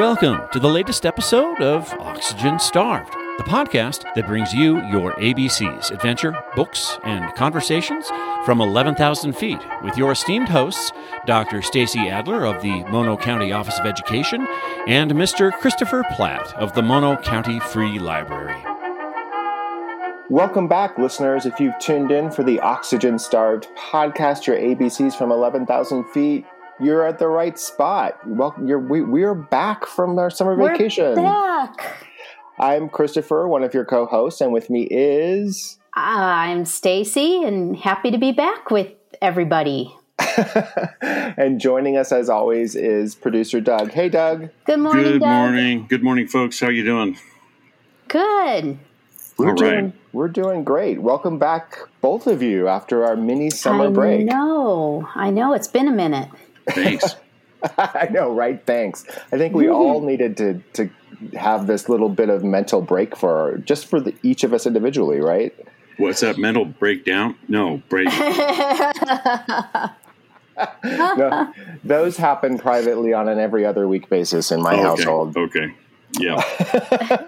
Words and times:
Welcome 0.00 0.48
to 0.52 0.58
the 0.58 0.66
latest 0.66 1.04
episode 1.04 1.60
of 1.60 1.92
Oxygen 2.00 2.58
Starved, 2.58 3.12
the 3.36 3.44
podcast 3.44 4.02
that 4.14 4.26
brings 4.26 4.54
you 4.54 4.82
your 4.86 5.12
ABCs 5.16 5.90
adventure, 5.90 6.34
books, 6.56 6.98
and 7.04 7.34
conversations 7.34 8.08
from 8.46 8.62
11,000 8.62 9.34
feet 9.34 9.58
with 9.84 9.98
your 9.98 10.12
esteemed 10.12 10.48
hosts, 10.48 10.90
Dr. 11.26 11.60
Stacy 11.60 12.08
Adler 12.08 12.46
of 12.46 12.62
the 12.62 12.82
Mono 12.84 13.18
County 13.18 13.52
Office 13.52 13.78
of 13.78 13.84
Education 13.84 14.48
and 14.88 15.10
Mr. 15.10 15.52
Christopher 15.52 16.02
Platt 16.12 16.54
of 16.54 16.72
the 16.72 16.82
Mono 16.82 17.20
County 17.20 17.60
Free 17.60 17.98
Library. 17.98 18.56
Welcome 20.30 20.66
back, 20.66 20.96
listeners. 20.96 21.44
If 21.44 21.60
you've 21.60 21.78
tuned 21.78 22.10
in 22.10 22.30
for 22.30 22.42
the 22.42 22.58
Oxygen 22.60 23.18
Starved 23.18 23.68
podcast, 23.76 24.46
your 24.46 24.56
ABCs 24.56 25.12
from 25.12 25.30
11,000 25.30 26.04
feet, 26.04 26.46
you're 26.80 27.06
at 27.06 27.18
the 27.18 27.28
right 27.28 27.58
spot. 27.58 28.18
Welcome. 28.26 28.66
You're, 28.66 28.78
we, 28.78 29.02
we're 29.02 29.34
back 29.34 29.86
from 29.86 30.18
our 30.18 30.30
summer 30.30 30.56
We're 30.56 30.72
vacation. 30.72 31.14
back. 31.14 32.06
I'm 32.58 32.88
Christopher, 32.88 33.48
one 33.48 33.62
of 33.62 33.72
your 33.72 33.84
co-hosts, 33.84 34.40
and 34.40 34.52
with 34.52 34.68
me 34.70 34.82
is 34.90 35.78
uh, 35.96 36.00
I'm 36.00 36.64
Stacy 36.66 37.42
and 37.42 37.76
happy 37.76 38.10
to 38.10 38.18
be 38.18 38.32
back 38.32 38.70
with 38.70 38.88
everybody. 39.22 39.94
and 41.00 41.58
joining 41.58 41.96
us 41.96 42.12
as 42.12 42.28
always 42.28 42.74
is 42.74 43.14
producer 43.14 43.60
Doug. 43.60 43.92
Hey, 43.92 44.08
Doug. 44.10 44.50
Good 44.66 44.78
morning, 44.78 45.04
Good 45.04 45.20
Doug. 45.20 45.28
morning. 45.28 45.86
Good 45.88 46.02
morning, 46.02 46.28
folks. 46.28 46.60
How 46.60 46.68
you 46.68 46.84
doing? 46.84 47.16
Good. 48.08 48.78
We're 49.38 49.48
All 49.50 49.54
doing 49.54 49.84
right. 49.84 49.94
we're 50.12 50.28
doing 50.28 50.62
great. 50.64 51.00
Welcome 51.00 51.38
back, 51.38 51.78
both 52.02 52.26
of 52.26 52.42
you, 52.42 52.68
after 52.68 53.04
our 53.06 53.16
mini 53.16 53.48
summer 53.48 53.86
I 53.86 53.90
break. 53.90 54.26
know. 54.26 55.08
I 55.14 55.30
know. 55.30 55.54
It's 55.54 55.68
been 55.68 55.88
a 55.88 55.92
minute. 55.92 56.28
Thanks. 56.70 57.16
I 57.78 58.08
know, 58.10 58.32
right? 58.32 58.64
Thanks. 58.64 59.04
I 59.32 59.38
think 59.38 59.54
we 59.54 59.68
all 59.68 60.00
needed 60.00 60.36
to 60.38 60.62
to 60.74 60.90
have 61.38 61.66
this 61.66 61.88
little 61.88 62.08
bit 62.08 62.30
of 62.30 62.42
mental 62.42 62.80
break 62.80 63.14
for 63.16 63.58
just 63.58 63.86
for 63.86 64.00
the, 64.00 64.14
each 64.22 64.44
of 64.44 64.54
us 64.54 64.66
individually, 64.66 65.20
right? 65.20 65.54
What's 65.98 66.20
that 66.20 66.38
mental 66.38 66.64
breakdown? 66.64 67.36
No, 67.48 67.82
break. 67.88 68.08
No, 70.84 71.52
those 71.84 72.16
happen 72.16 72.58
privately 72.58 73.12
on 73.12 73.28
an 73.28 73.38
every 73.38 73.64
other 73.64 73.88
week 73.88 74.08
basis 74.08 74.50
in 74.50 74.60
my 74.60 74.74
okay. 74.74 74.82
household. 74.82 75.36
Okay. 75.36 75.74
Yeah. 76.18 76.42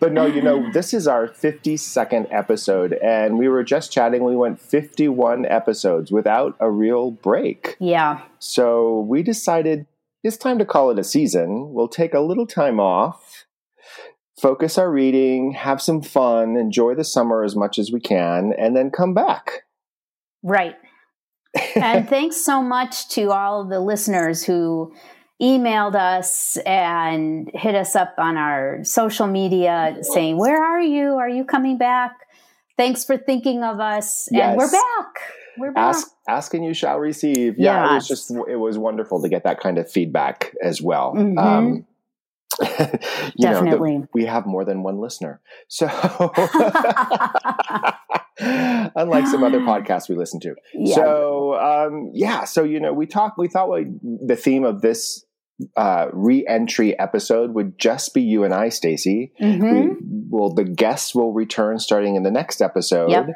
But 0.00 0.12
no, 0.12 0.24
you 0.24 0.40
know, 0.40 0.72
this 0.72 0.94
is 0.94 1.06
our 1.06 1.28
52nd 1.28 2.26
episode, 2.30 2.94
and 2.94 3.38
we 3.38 3.48
were 3.48 3.62
just 3.62 3.92
chatting. 3.92 4.24
We 4.24 4.34
went 4.34 4.58
51 4.58 5.44
episodes 5.44 6.10
without 6.10 6.56
a 6.58 6.70
real 6.70 7.10
break. 7.10 7.76
yeah. 7.78 8.22
So 8.38 9.00
we 9.00 9.22
decided 9.22 9.86
it's 10.24 10.38
time 10.38 10.58
to 10.58 10.64
call 10.64 10.90
it 10.90 10.98
a 10.98 11.04
season. 11.04 11.74
We'll 11.74 11.88
take 11.88 12.14
a 12.14 12.20
little 12.20 12.46
time 12.46 12.80
off, 12.80 13.44
focus 14.40 14.78
our 14.78 14.90
reading, 14.90 15.52
have 15.52 15.82
some 15.82 16.00
fun, 16.00 16.56
enjoy 16.56 16.94
the 16.94 17.04
summer 17.04 17.44
as 17.44 17.54
much 17.54 17.78
as 17.78 17.92
we 17.92 18.00
can, 18.00 18.54
and 18.58 18.74
then 18.74 18.90
come 18.90 19.12
back. 19.12 19.64
Right. 20.42 20.76
and 21.76 22.08
thanks 22.08 22.36
so 22.36 22.62
much 22.62 23.08
to 23.10 23.32
all 23.32 23.64
the 23.64 23.80
listeners 23.80 24.44
who 24.44 24.94
emailed 25.40 25.94
us 25.94 26.56
and 26.66 27.50
hit 27.54 27.74
us 27.74 27.96
up 27.96 28.14
on 28.18 28.36
our 28.36 28.84
social 28.84 29.26
media 29.26 29.96
saying, 30.02 30.36
Where 30.38 30.62
are 30.62 30.80
you? 30.80 31.14
Are 31.14 31.28
you 31.28 31.44
coming 31.44 31.78
back? 31.78 32.16
Thanks 32.76 33.04
for 33.04 33.16
thinking 33.16 33.62
of 33.62 33.80
us. 33.80 34.28
And 34.32 34.56
we're 34.56 34.70
back. 34.70 35.06
We're 35.58 35.72
back. 35.72 35.96
Ask, 35.96 36.08
ask 36.28 36.54
and 36.54 36.64
you 36.64 36.72
shall 36.72 36.98
receive. 36.98 37.56
Yeah, 37.58 37.90
it 37.90 37.94
was 37.94 38.08
just 38.08 38.30
it 38.48 38.56
was 38.56 38.78
wonderful 38.78 39.20
to 39.22 39.28
get 39.28 39.44
that 39.44 39.60
kind 39.60 39.78
of 39.78 39.90
feedback 39.90 40.54
as 40.62 40.80
well. 40.80 41.14
Mhm. 41.14 41.38
Um, 41.38 41.86
you 42.60 42.66
know, 42.66 42.88
the- 43.36 43.36
Definitely. 43.38 44.04
we 44.14 44.24
have 44.26 44.46
more 44.46 44.64
than 44.64 44.82
one 44.82 44.98
listener, 44.98 45.40
so 45.68 45.86
unlike 48.96 49.26
some 49.26 49.42
other 49.44 49.60
podcasts 49.60 50.08
we 50.08 50.16
listen 50.16 50.40
to. 50.40 50.54
yeah. 50.74 50.94
So 50.94 51.54
um, 51.60 52.10
yeah, 52.14 52.44
so 52.44 52.64
you 52.64 52.80
know, 52.80 52.92
we 52.92 53.06
talked. 53.06 53.38
We 53.38 53.48
thought 53.48 53.70
we, 53.70 53.86
the 54.02 54.36
theme 54.36 54.64
of 54.64 54.80
this 54.80 55.24
uh, 55.76 56.06
re-entry 56.12 56.98
episode 56.98 57.54
would 57.54 57.78
just 57.78 58.14
be 58.14 58.22
you 58.22 58.44
and 58.44 58.54
I, 58.54 58.68
Stacy. 58.68 59.32
Mhm. 59.40 59.88
We, 59.88 59.96
well, 60.30 60.54
the 60.54 60.64
guests 60.64 61.14
will 61.14 61.32
return 61.32 61.78
starting 61.78 62.16
in 62.16 62.22
the 62.22 62.30
next 62.30 62.60
episode. 62.60 63.10
Yep. 63.10 63.28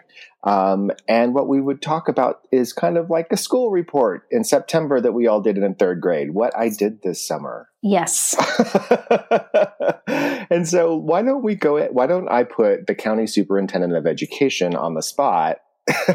Um, 0.45 0.91
and 1.09 1.35
what 1.35 1.49
we 1.49 1.61
would 1.61 1.81
talk 1.81 2.09
about 2.09 2.41
is 2.53 2.73
kind 2.73 2.99
of 2.99 3.09
like 3.09 3.29
a 3.31 3.37
school 3.37 3.71
report 3.71 4.27
in 4.31 4.45
September 4.45 5.01
that 5.01 5.13
we 5.13 5.27
all 5.27 5.41
did 5.41 5.57
in 5.57 5.75
third 5.75 6.01
grade. 6.03 6.33
What 6.33 6.57
I 6.57 6.69
did 6.69 7.03
this 7.03 7.27
summer. 7.27 7.69
Yes. 7.83 8.37
and 10.07 10.69
so 10.69 10.97
why 10.97 11.23
don't 11.23 11.43
we 11.43 11.55
go 11.55 11.83
why 11.87 12.07
don't 12.07 12.29
I 12.29 12.45
put 12.45 12.87
the 12.87 12.95
county 12.95 13.27
superintendent 13.27 13.95
of 13.97 14.07
education 14.07 14.77
on 14.77 14.95
the 14.95 15.03
spot 15.03 15.59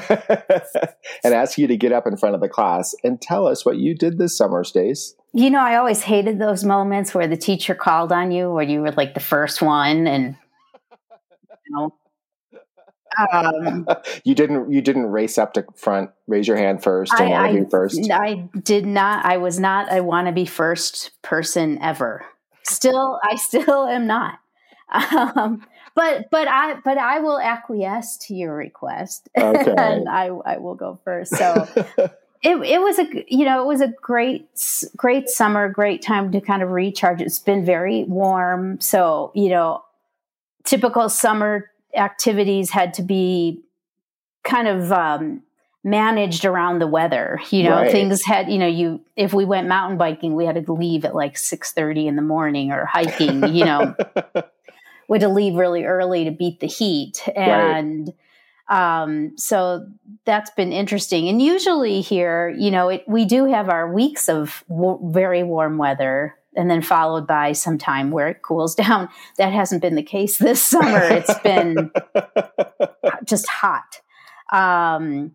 and 1.23 1.33
ask 1.33 1.57
you 1.57 1.67
to 1.67 1.77
get 1.77 1.91
up 1.91 2.07
in 2.07 2.17
front 2.17 2.35
of 2.35 2.41
the 2.41 2.49
class 2.49 2.95
and 3.03 3.21
tell 3.21 3.47
us 3.47 3.65
what 3.65 3.77
you 3.77 3.95
did 3.95 4.17
this 4.17 4.37
summer, 4.37 4.63
Stace. 4.63 5.15
You 5.33 5.49
know, 5.51 5.59
I 5.59 5.75
always 5.75 6.01
hated 6.01 6.39
those 6.39 6.63
moments 6.63 7.13
where 7.13 7.27
the 7.27 7.37
teacher 7.37 7.75
called 7.75 8.11
on 8.11 8.31
you, 8.31 8.51
where 8.51 8.63
you 8.63 8.81
were 8.81 8.91
like 8.91 9.13
the 9.13 9.19
first 9.19 9.61
one, 9.61 10.07
and 10.07 10.35
you 11.65 11.75
know, 11.75 11.93
um, 13.31 13.87
you 14.23 14.35
didn't 14.35 14.71
you 14.71 14.81
didn't 14.81 15.05
race 15.07 15.37
up 15.37 15.53
to 15.53 15.65
front, 15.75 16.11
raise 16.27 16.47
your 16.47 16.57
hand 16.57 16.83
first 16.83 17.13
and 17.13 17.33
I, 17.33 17.41
want 17.41 17.53
to 17.53 17.65
I, 17.65 17.69
first. 17.69 18.11
I 18.11 18.49
did 18.61 18.85
not. 18.85 19.25
I 19.25 19.37
was 19.37 19.59
not 19.59 19.93
a 19.93 20.03
want 20.03 20.27
to 20.27 20.33
be 20.33 20.45
first 20.45 21.11
person 21.21 21.79
ever. 21.81 22.25
Still, 22.63 23.19
I 23.23 23.35
still 23.35 23.85
am 23.87 24.07
not. 24.07 24.39
Um, 24.91 25.67
but 25.93 26.31
but 26.31 26.47
I 26.47 26.79
but 26.83 26.97
I 26.97 27.19
will 27.19 27.39
acquiesce 27.39 28.17
to 28.25 28.33
your 28.33 28.55
request, 28.55 29.29
Okay. 29.37 29.75
and 29.77 30.09
I 30.09 30.27
I 30.27 30.57
will 30.57 30.73
go 30.73 30.99
first. 31.03 31.35
So. 31.35 31.67
It, 32.41 32.55
it 32.55 32.81
was 32.81 32.99
a 32.99 33.25
you 33.27 33.45
know 33.45 33.61
it 33.61 33.65
was 33.65 33.81
a 33.81 33.87
great 34.01 34.47
great 34.95 35.29
summer 35.29 35.69
great 35.69 36.01
time 36.01 36.31
to 36.31 36.41
kind 36.41 36.63
of 36.63 36.69
recharge. 36.69 37.21
It's 37.21 37.39
been 37.39 37.65
very 37.65 38.03
warm 38.05 38.79
so 38.79 39.31
you 39.35 39.49
know 39.49 39.83
typical 40.63 41.09
summer 41.09 41.69
activities 41.95 42.69
had 42.69 42.93
to 42.93 43.01
be 43.01 43.61
kind 44.43 44.67
of 44.67 44.91
um, 44.91 45.41
managed 45.83 46.45
around 46.45 46.79
the 46.79 46.87
weather 46.87 47.39
you 47.49 47.63
know? 47.63 47.81
Right. 47.81 47.91
things 47.91 48.23
had 48.23 48.49
you 48.49 48.57
know 48.57 48.67
you 48.67 49.01
if 49.15 49.33
we 49.33 49.43
went 49.43 49.67
mountain 49.67 49.97
biking 49.97 50.35
we 50.35 50.45
had 50.45 50.63
to 50.63 50.73
leave 50.73 51.03
at 51.05 51.15
like 51.15 51.35
6.30 51.35 52.05
in 52.05 52.15
the 52.15 52.21
morning 52.21 52.71
or 52.71 52.85
hiking 52.85 53.53
you 53.53 53.65
know? 53.65 53.95
We 55.09 55.15
had 55.15 55.27
to 55.27 55.33
leave 55.33 55.55
really 55.55 55.85
early 55.85 56.25
to 56.25 56.31
beat 56.31 56.59
the 56.59 56.67
heat 56.67 57.27
and 57.35 58.13
um, 58.69 59.37
so 59.37 59.87
that's 60.25 60.51
been 60.51 60.71
interesting. 60.71 61.27
And 61.27 61.41
usually 61.41 62.01
here 62.01 62.49
you 62.49 62.71
know 62.71 62.89
it, 62.89 63.03
we 63.07 63.25
do 63.25 63.45
have 63.45 63.69
our 63.69 63.91
weeks 63.93 64.29
of 64.29 64.63
w- 64.69 64.99
very 65.11 65.43
warm 65.43 65.77
weather 65.77 66.35
and 66.55 66.69
then 66.69 66.81
followed 66.81 67.27
by 67.27 67.51
some 67.53 67.77
time 67.77 68.11
where 68.11 68.27
it 68.27 68.41
cools 68.41 68.75
down. 68.83 69.09
That 69.37 69.53
hasn't 69.53 69.81
been 69.81 69.95
the 69.95 70.03
case 70.03 70.37
this 70.37 70.61
summer. 70.61 70.99
It's 71.01 71.39
been 71.39 71.91
just 73.25 73.47
hot. 73.47 74.01
Um, 74.51 75.33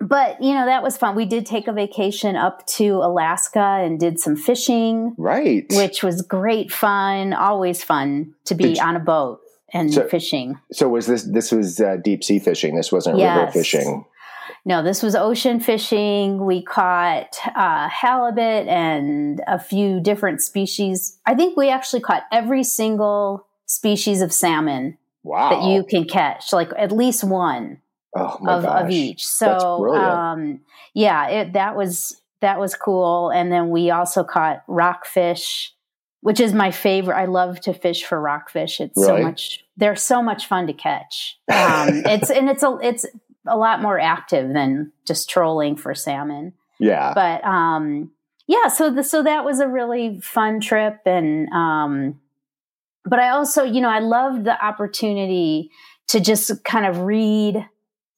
but 0.00 0.42
you 0.42 0.52
know 0.54 0.66
that 0.66 0.82
was 0.82 0.96
fun. 0.96 1.14
We 1.14 1.24
did 1.24 1.46
take 1.46 1.66
a 1.68 1.72
vacation 1.72 2.36
up 2.36 2.66
to 2.66 2.96
alaska 2.96 3.80
and 3.82 3.98
did 3.98 4.18
some 4.18 4.36
fishing 4.36 5.14
right. 5.16 5.64
which 5.70 6.02
was 6.02 6.20
great 6.22 6.70
fun 6.72 7.32
always 7.32 7.82
fun 7.82 8.34
to 8.44 8.54
be 8.54 8.70
you- 8.70 8.82
on 8.82 8.96
a 8.96 9.00
boat 9.00 9.40
and 9.74 9.92
So- 9.92 10.06
fishing. 10.08 10.58
so 10.72 10.88
was 10.88 11.06
this 11.06 11.24
this 11.24 11.52
was 11.52 11.80
uh, 11.80 11.96
deep 12.02 12.24
sea 12.24 12.38
fishing? 12.38 12.76
This 12.76 12.90
wasn't 12.92 13.18
river 13.18 13.50
fishing. 13.52 14.04
no 14.64 14.82
this 14.82 15.02
was 15.02 15.14
ocean 15.14 15.60
fishing. 15.60 16.44
We 16.46 16.62
caught 16.62 17.36
uh, 17.54 17.88
halibut 17.88 18.68
and 18.68 19.42
a 19.46 19.58
few 19.58 20.00
different 20.00 20.40
species. 20.42 21.18
I 21.26 21.34
think 21.34 21.56
we 21.56 21.68
actually 21.68 22.00
caught 22.00 22.22
every 22.32 22.62
single 22.64 23.46
species 23.66 24.22
of 24.22 24.32
salmon 24.32 24.96
Wow. 25.22 25.50
that 25.50 25.62
you 25.70 25.84
can 25.84 26.04
catch 26.04 26.52
like 26.52 26.70
at 26.76 26.92
least 26.92 27.24
one 27.24 27.80
oh 28.14 28.38
of, 28.46 28.64
of 28.64 28.90
each. 28.90 29.26
So 29.26 29.92
um, 29.94 30.60
yeah 30.94 31.28
it, 31.28 31.52
that 31.54 31.74
was 31.76 32.20
that 32.40 32.60
was 32.60 32.74
cool. 32.74 33.30
And 33.30 33.50
then 33.50 33.70
we 33.70 33.90
also 33.90 34.22
caught 34.22 34.62
rockfish 34.68 35.72
which 36.24 36.40
is 36.40 36.54
my 36.54 36.70
favorite. 36.70 37.16
I 37.16 37.26
love 37.26 37.60
to 37.60 37.74
fish 37.74 38.02
for 38.02 38.18
rockfish. 38.18 38.80
It's 38.80 38.98
so 38.98 39.18
much 39.18 39.62
they're 39.76 39.94
so 39.94 40.22
much 40.22 40.46
fun 40.46 40.66
to 40.68 40.72
catch. 40.72 41.38
Um, 41.52 41.88
it's 42.06 42.30
and 42.30 42.48
it's 42.48 42.62
a 42.62 42.78
it's 42.82 43.04
a 43.46 43.58
lot 43.58 43.82
more 43.82 44.00
active 44.00 44.54
than 44.54 44.90
just 45.06 45.28
trolling 45.28 45.76
for 45.76 45.94
salmon. 45.94 46.54
Yeah. 46.80 47.12
but 47.14 47.44
um 47.44 48.10
yeah 48.46 48.68
so 48.68 48.90
the, 48.90 49.04
so 49.04 49.22
that 49.22 49.44
was 49.44 49.60
a 49.60 49.68
really 49.68 50.18
fun 50.20 50.60
trip 50.60 50.98
and 51.06 51.48
um 51.50 52.20
but 53.04 53.20
i 53.20 53.28
also 53.28 53.62
you 53.62 53.80
know 53.80 53.88
i 53.88 54.00
loved 54.00 54.44
the 54.44 54.62
opportunity 54.62 55.70
to 56.08 56.20
just 56.20 56.64
kind 56.64 56.84
of 56.84 57.02
read 57.02 57.64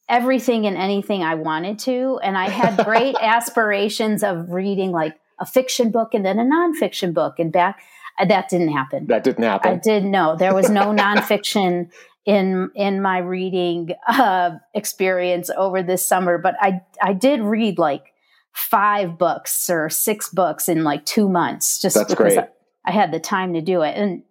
everything 0.09 0.67
and 0.67 0.77
anything 0.77 1.23
i 1.23 1.35
wanted 1.35 1.81
to. 1.81 2.19
And 2.23 2.39
i 2.39 2.49
had 2.49 2.85
great 2.85 3.17
aspirations 3.21 4.23
of 4.23 4.53
reading 4.53 4.91
like 4.91 5.17
a 5.39 5.47
fiction 5.47 5.91
book 5.91 6.15
and 6.15 6.25
then 6.25 6.39
a 6.39 6.45
nonfiction 6.45 7.13
book, 7.13 7.39
and 7.39 7.53
back 7.53 7.81
that 8.25 8.49
didn't 8.49 8.73
happen. 8.73 9.07
That 9.07 9.25
didn't 9.25 9.45
happen. 9.45 9.73
I 9.73 9.77
did 9.77 10.05
no. 10.05 10.37
There 10.37 10.55
was 10.55 10.71
no 10.71 10.93
nonfiction 10.93 11.91
in 12.25 12.71
in 12.75 13.01
my 13.03 13.19
reading 13.19 13.91
uh, 14.09 14.53
experience 14.75 15.51
over 15.57 15.83
this 15.83 16.07
summer, 16.07 16.39
but 16.39 16.55
I 16.61 16.81
I 17.03 17.13
did 17.13 17.41
read 17.41 17.79
like 17.79 18.13
five 18.53 19.19
books 19.19 19.69
or 19.69 19.91
six 19.91 20.31
books 20.31 20.69
in 20.69 20.83
like 20.83 21.05
two 21.05 21.29
months, 21.29 21.81
just 21.81 21.95
That's 21.95 22.11
because 22.15 22.35
great. 22.35 22.39
I, 22.45 22.49
I 22.87 22.91
had 22.91 23.13
the 23.13 23.21
time 23.21 23.53
to 23.53 23.61
do 23.61 23.83
it. 23.83 23.95
And 23.97 24.23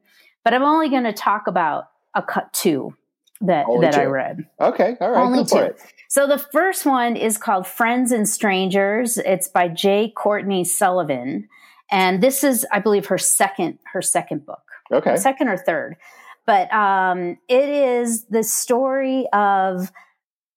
but 0.44 0.54
I'm 0.54 0.64
only 0.64 0.90
going 0.90 1.04
to 1.04 1.14
talk 1.14 1.48
about 1.48 1.90
a 2.16 2.24
cut 2.24 2.52
two 2.54 2.96
that 3.42 3.66
Only 3.68 3.86
that 3.88 3.96
I 3.96 4.06
read. 4.06 4.48
okay, 4.60 4.96
all 5.00 5.12
right, 5.12 5.22
Only 5.24 5.46
two. 5.46 5.58
it. 5.58 5.80
So 6.10 6.26
the 6.28 6.38
first 6.40 6.86
one 6.86 7.16
is 7.16 7.38
called 7.38 7.68
Friends 7.68 8.12
and 8.12 8.28
Strangers. 8.28 9.18
It's 9.18 9.48
by 9.48 9.68
J. 9.68 10.12
Courtney 10.16 10.64
Sullivan, 10.64 11.48
and 11.92 12.22
this 12.22 12.44
is, 12.44 12.66
I 12.72 12.80
believe, 12.80 13.08
her 13.08 13.18
second 13.18 13.80
her 13.94 14.02
second 14.02 14.46
book, 14.46 14.64
Okay, 14.92 15.16
second 15.18 15.48
or 15.48 15.58
third. 15.58 15.98
But 16.46 16.72
um, 16.74 17.38
it 17.48 17.70
is 17.70 18.26
the 18.26 18.44
story 18.44 19.28
of 19.34 19.92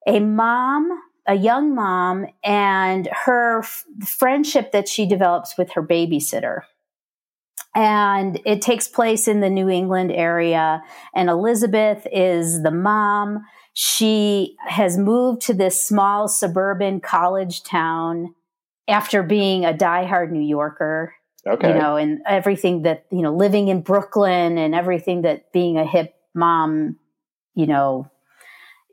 a 0.06 0.20
mom, 0.20 0.88
a 1.26 1.34
young 1.34 1.74
mom, 1.74 2.26
and 2.44 3.08
her 3.24 3.60
f- 3.60 3.84
friendship 4.06 4.72
that 4.72 4.88
she 4.88 5.06
develops 5.06 5.56
with 5.56 5.72
her 5.72 5.82
babysitter. 5.82 6.60
And 7.74 8.40
it 8.44 8.60
takes 8.60 8.88
place 8.88 9.28
in 9.28 9.40
the 9.40 9.50
New 9.50 9.68
England 9.68 10.10
area. 10.12 10.82
And 11.14 11.28
Elizabeth 11.28 12.06
is 12.10 12.62
the 12.62 12.70
mom. 12.70 13.44
She 13.72 14.56
has 14.66 14.98
moved 14.98 15.42
to 15.42 15.54
this 15.54 15.86
small 15.86 16.28
suburban 16.28 17.00
college 17.00 17.62
town 17.62 18.34
after 18.88 19.22
being 19.22 19.64
a 19.64 19.72
diehard 19.72 20.30
New 20.30 20.40
Yorker 20.40 21.14
okay, 21.46 21.68
you 21.68 21.74
know, 21.74 21.96
and 21.96 22.20
everything 22.26 22.82
that, 22.82 23.06
you 23.10 23.22
know, 23.22 23.34
living 23.34 23.68
in 23.68 23.80
Brooklyn 23.80 24.58
and 24.58 24.74
everything 24.74 25.22
that 25.22 25.52
being 25.52 25.78
a 25.78 25.84
hip 25.86 26.14
mom, 26.34 26.96
you 27.54 27.66
know, 27.66 28.10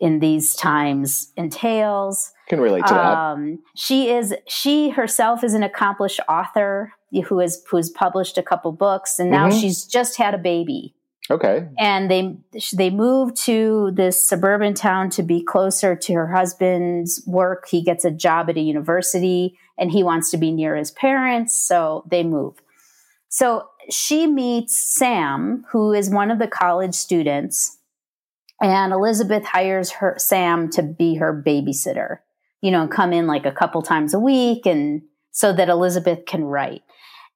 in 0.02 0.20
these 0.20 0.56
times 0.56 1.32
entails. 1.38 2.32
can 2.50 2.60
relate 2.60 2.86
to 2.86 2.94
that. 2.94 3.18
Um, 3.18 3.60
she 3.76 4.10
is, 4.10 4.34
she 4.48 4.90
herself 4.90 5.44
is 5.44 5.54
an 5.54 5.64
accomplished 5.64 6.20
author 6.28 6.94
who 7.28 7.40
has, 7.40 7.64
who's 7.70 7.90
published 7.90 8.38
a 8.38 8.44
couple 8.44 8.72
books 8.72 9.20
and 9.20 9.30
now 9.32 9.48
Mhm. 9.48 9.62
she's 9.62 9.86
just 9.86 10.18
had 10.18 10.34
a 10.34 10.38
baby 10.38 10.95
Okay, 11.30 11.68
and 11.80 12.10
they 12.12 12.38
they 12.74 12.92
moved 12.92 13.36
to 13.46 13.92
this 13.96 14.22
suburban 14.22 14.76
town 14.76 15.10
to 15.12 15.24
be 15.24 15.44
closer 15.44 15.96
to 15.96 16.14
her 16.14 16.28
husband's 16.32 17.24
work. 17.26 17.68
He 17.68 17.82
gets 17.82 18.06
a 18.06 18.12
job 18.12 18.50
at 18.50 18.58
a 18.58 18.62
university 18.62 19.58
and 19.78 19.92
he 19.92 20.04
wants 20.04 20.30
to 20.32 20.38
be 20.38 20.52
near 20.52 20.76
his 20.76 20.92
parents, 20.92 21.58
so 21.58 22.06
they 22.10 22.24
move. 22.24 22.62
So 23.28 23.68
she 23.90 24.28
meets 24.28 24.78
Sam, 24.78 25.66
who 25.72 25.94
is 25.94 26.10
one 26.10 26.30
of 26.30 26.40
the 26.40 26.48
college 26.48 26.94
students, 26.94 27.80
and 28.62 28.94
Elizabeth 28.94 29.46
hires 29.46 29.92
her 29.94 30.16
Sam 30.18 30.70
to 30.72 30.84
be 30.84 31.16
her 31.16 31.44
babysitter. 31.46 32.20
You 32.62 32.72
know, 32.72 32.88
come 32.88 33.14
in 33.14 33.26
like 33.26 33.46
a 33.46 33.52
couple 33.52 33.82
times 33.82 34.14
a 34.14 34.20
week 34.20 34.66
and 34.66 35.02
so 35.32 35.52
that 35.54 35.70
Elizabeth 35.70 36.26
can 36.26 36.46
write. 36.46 36.84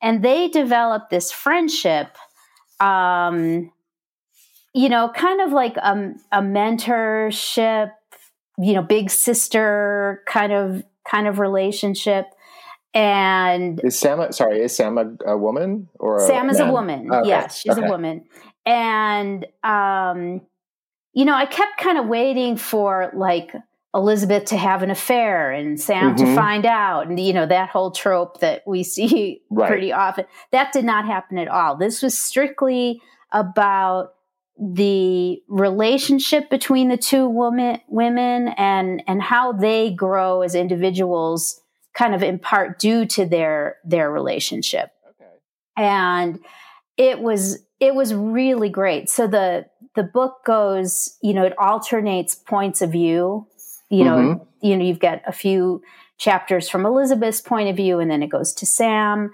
And 0.02 0.24
they 0.24 0.48
develop 0.48 1.10
this 1.10 1.32
friendship 1.32 2.16
um 2.80 3.72
you 4.74 4.89
know, 4.89 5.10
kind 5.16 5.42
of 5.42 5.51
like 5.51 5.77
a, 5.77 6.13
a 6.31 6.42
mentorship, 6.42 7.92
you 8.57 8.74
know, 8.74 8.81
big 8.81 9.10
sister 9.10 10.24
kind 10.27 10.51
of 10.54 10.83
kind 11.10 11.27
of 11.27 11.39
relationship. 11.39 12.25
And 12.94 13.80
is 13.83 13.98
Sam? 14.00 14.31
Sorry, 14.31 14.62
is 14.62 14.75
Sam 14.75 14.98
a, 14.98 15.31
a 15.33 15.38
woman 15.38 15.88
or 16.00 16.19
Sam 16.25 16.50
is 16.50 16.60
a 16.60 16.63
man? 16.66 16.74
woman. 16.74 17.12
Okay, 17.13 17.30
Yes, 17.30 17.57
she's 17.60 17.74
okay. 17.77 17.86
a 17.86 17.89
woman. 17.89 18.25
And 18.66 19.45
um, 19.63 20.42
you 21.13 21.25
know, 21.25 21.33
I 21.36 21.45
kept 21.45 21.77
kind 21.80 21.98
of 21.98 22.07
waiting 22.07 22.57
for 22.57 23.12
like 23.16 23.54
Elizabeth 23.94 24.45
to 24.45 24.57
have 24.57 24.83
an 24.83 24.92
affair 24.92 25.51
and 25.51 25.80
Sam 25.80 26.16
to 26.16 26.24
Mhm. 26.24 26.36
find 26.36 26.66
out, 26.66 27.07
and 27.07 27.19
you 27.19 27.33
know 27.33 27.45
that 27.45 27.69
whole 27.69 27.92
trope 27.92 28.39
that 28.39 28.63
we 28.66 28.83
see 28.95 29.42
Right. 29.51 29.68
pretty 29.68 29.92
often. 29.94 30.25
That 30.51 30.71
did 30.74 30.86
not 30.86 31.06
happen 31.06 31.38
at 31.38 31.48
all. 31.48 31.75
This 31.75 32.01
was 32.01 32.18
strictly 32.18 33.01
about 33.31 34.13
the 34.62 35.42
relationship 35.48 36.50
between 36.50 36.90
the 36.90 36.98
two 36.98 37.28
women 37.28 37.80
women 37.88 38.50
and 38.58 39.02
and 39.08 39.22
how 39.22 39.54
they 39.54 39.90
grow 39.92 40.42
as 40.42 40.54
individuals 40.54 41.62
kind 41.94 42.14
of 42.14 42.22
in 42.22 42.38
part 42.40 42.78
due 42.78 43.06
to 43.06 43.26
their 43.26 43.78
their 43.86 44.12
relationship 44.12 44.92
Okay. 45.12 45.30
and 45.78 46.40
it 46.98 47.20
was 47.22 47.60
it 47.80 47.96
was 47.96 48.14
really 48.14 48.68
great 48.70 49.10
so 49.10 49.28
the 49.28 49.66
the 49.96 50.04
book 50.04 50.44
goes 50.46 51.18
you 51.22 51.34
know 51.34 51.46
it 51.46 51.58
alternates 51.58 52.36
points 52.36 52.82
of 52.82 52.92
view 52.92 53.48
you 53.90 54.04
know 54.04 54.18
Mhm. 54.18 54.48
you 54.62 54.76
know 54.76 54.84
you've 54.84 55.00
got 55.00 55.22
a 55.26 55.32
few 55.32 55.82
chapters 56.18 56.68
from 56.68 56.86
elizabeth's 56.86 57.40
point 57.40 57.70
of 57.70 57.78
view 57.78 58.00
and 58.00 58.12
then 58.12 58.22
it 58.22 58.28
goes 58.28 58.54
to 58.56 58.66
sam 58.66 59.32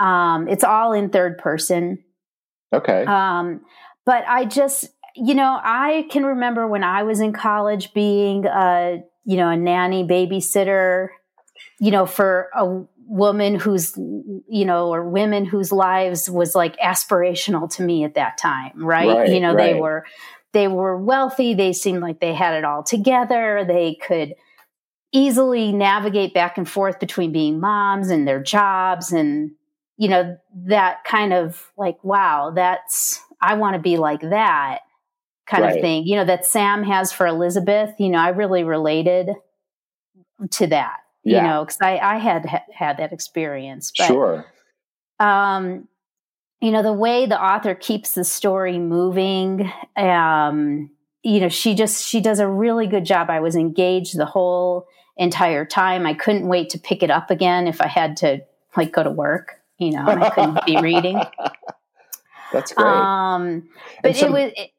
um, 0.00 0.48
it's 0.48 0.64
all 0.64 0.92
in 0.92 1.10
third 1.10 1.38
person 1.38 2.02
Okay. 2.72 3.04
um, 3.04 3.60
but 4.04 4.24
I 4.28 4.44
just, 4.44 4.88
you 5.14 5.34
know, 5.34 5.58
I 5.62 6.06
can 6.10 6.24
remember 6.24 6.66
when 6.66 6.84
I 6.84 7.02
was 7.02 7.20
in 7.20 7.32
college 7.32 7.92
being 7.94 8.46
a, 8.46 9.02
you 9.24 9.36
know, 9.36 9.48
a 9.48 9.56
nanny 9.56 10.04
babysitter, 10.04 11.08
you 11.80 11.90
know, 11.90 12.06
for 12.06 12.50
a 12.54 12.84
woman 13.06 13.54
who's, 13.54 13.96
you 13.96 14.64
know, 14.64 14.92
or 14.92 15.08
women 15.08 15.44
whose 15.44 15.72
lives 15.72 16.28
was 16.28 16.54
like 16.54 16.76
aspirational 16.78 17.72
to 17.76 17.82
me 17.82 18.04
at 18.04 18.14
that 18.14 18.38
time, 18.38 18.72
right? 18.84 19.08
Right, 19.08 19.28
you 19.30 19.40
know, 19.40 19.56
they 19.56 19.74
were, 19.74 20.04
they 20.52 20.68
were 20.68 20.96
wealthy. 20.96 21.54
They 21.54 21.72
seemed 21.72 22.00
like 22.00 22.20
they 22.20 22.34
had 22.34 22.54
it 22.54 22.64
all 22.64 22.82
together. 22.82 23.64
They 23.66 23.96
could 24.06 24.34
easily 25.14 25.70
navigate 25.70 26.34
back 26.34 26.58
and 26.58 26.68
forth 26.68 26.98
between 26.98 27.32
being 27.32 27.60
moms 27.60 28.10
and 28.10 28.26
their 28.26 28.42
jobs 28.42 29.12
and 29.12 29.52
you 29.96 30.08
know 30.08 30.36
that 30.66 31.04
kind 31.04 31.32
of 31.32 31.70
like 31.78 32.02
wow 32.02 32.52
that's 32.52 33.20
i 33.40 33.54
want 33.54 33.74
to 33.74 33.80
be 33.80 33.96
like 33.96 34.20
that 34.20 34.80
kind 35.46 35.62
Right. 35.64 35.76
of 35.76 35.80
thing 35.82 36.06
you 36.06 36.16
know 36.16 36.24
that 36.24 36.46
sam 36.46 36.82
has 36.84 37.12
for 37.12 37.26
elizabeth 37.26 37.94
you 37.98 38.08
know 38.08 38.18
i 38.18 38.28
really 38.28 38.64
related 38.64 39.30
to 40.50 40.66
that 40.68 40.96
you 41.22 41.40
know 41.40 41.64
because 41.64 41.78
i 41.80 41.96
i 41.98 42.18
had 42.18 42.44
ha- 42.46 42.64
had 42.74 42.96
that 42.98 43.12
experience 43.12 43.92
but 43.96 44.06
sure. 44.06 44.46
um 45.20 45.86
you 46.60 46.70
know 46.70 46.82
the 46.82 46.92
way 46.92 47.26
the 47.26 47.40
author 47.42 47.74
keeps 47.74 48.12
the 48.14 48.24
story 48.24 48.78
moving 48.78 49.70
um 49.96 50.90
you 51.22 51.40
know 51.40 51.48
she 51.48 51.74
just 51.74 52.04
she 52.06 52.20
does 52.20 52.40
a 52.40 52.48
really 52.48 52.86
good 52.86 53.04
job 53.04 53.30
i 53.30 53.40
was 53.40 53.56
engaged 53.56 54.16
the 54.18 54.26
whole 54.26 54.86
entire 55.16 55.64
time 55.64 56.06
i 56.06 56.12
couldn't 56.14 56.46
wait 56.48 56.68
to 56.70 56.78
pick 56.78 57.02
it 57.02 57.10
up 57.10 57.30
again 57.30 57.66
if 57.66 57.80
i 57.80 57.86
had 57.86 58.16
to 58.16 58.38
like 58.76 58.92
go 58.92 59.02
to 59.02 59.10
work 59.10 59.60
you 59.78 59.90
know 59.92 60.04
i 60.06 60.30
couldn't 60.30 60.64
be 60.66 60.78
reading 60.80 61.20
That's 62.54 62.72
great. 62.72 62.86
um 62.86 63.68
but 64.02 64.16
so- 64.16 64.26
it 64.26 64.32
was 64.32 64.52
it, 64.56 64.70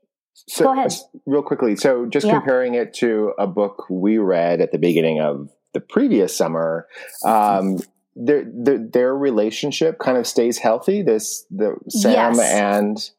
so, 0.47 0.65
go 0.65 0.73
ahead. 0.73 0.93
real 1.25 1.41
quickly. 1.41 1.75
So, 1.75 2.05
just 2.05 2.27
Yeah. 2.27 2.33
comparing 2.33 2.75
it 2.75 2.93
to 2.95 3.33
a 3.39 3.47
book 3.47 3.85
we 3.89 4.17
read 4.19 4.61
at 4.61 4.71
the 4.71 4.77
beginning 4.77 5.19
of 5.19 5.49
the 5.73 5.79
previous 5.79 6.35
summer, 6.37 6.87
um, 7.25 7.79
their, 8.15 8.43
their 8.53 8.77
their 8.77 9.15
relationship 9.15 9.97
kind 9.97 10.17
of 10.17 10.27
stays 10.27 10.57
healthy. 10.59 11.01
This 11.01 11.45
the 11.49 11.75
Sam 11.89 12.35
Yes. 12.35 12.51
and 12.53 13.09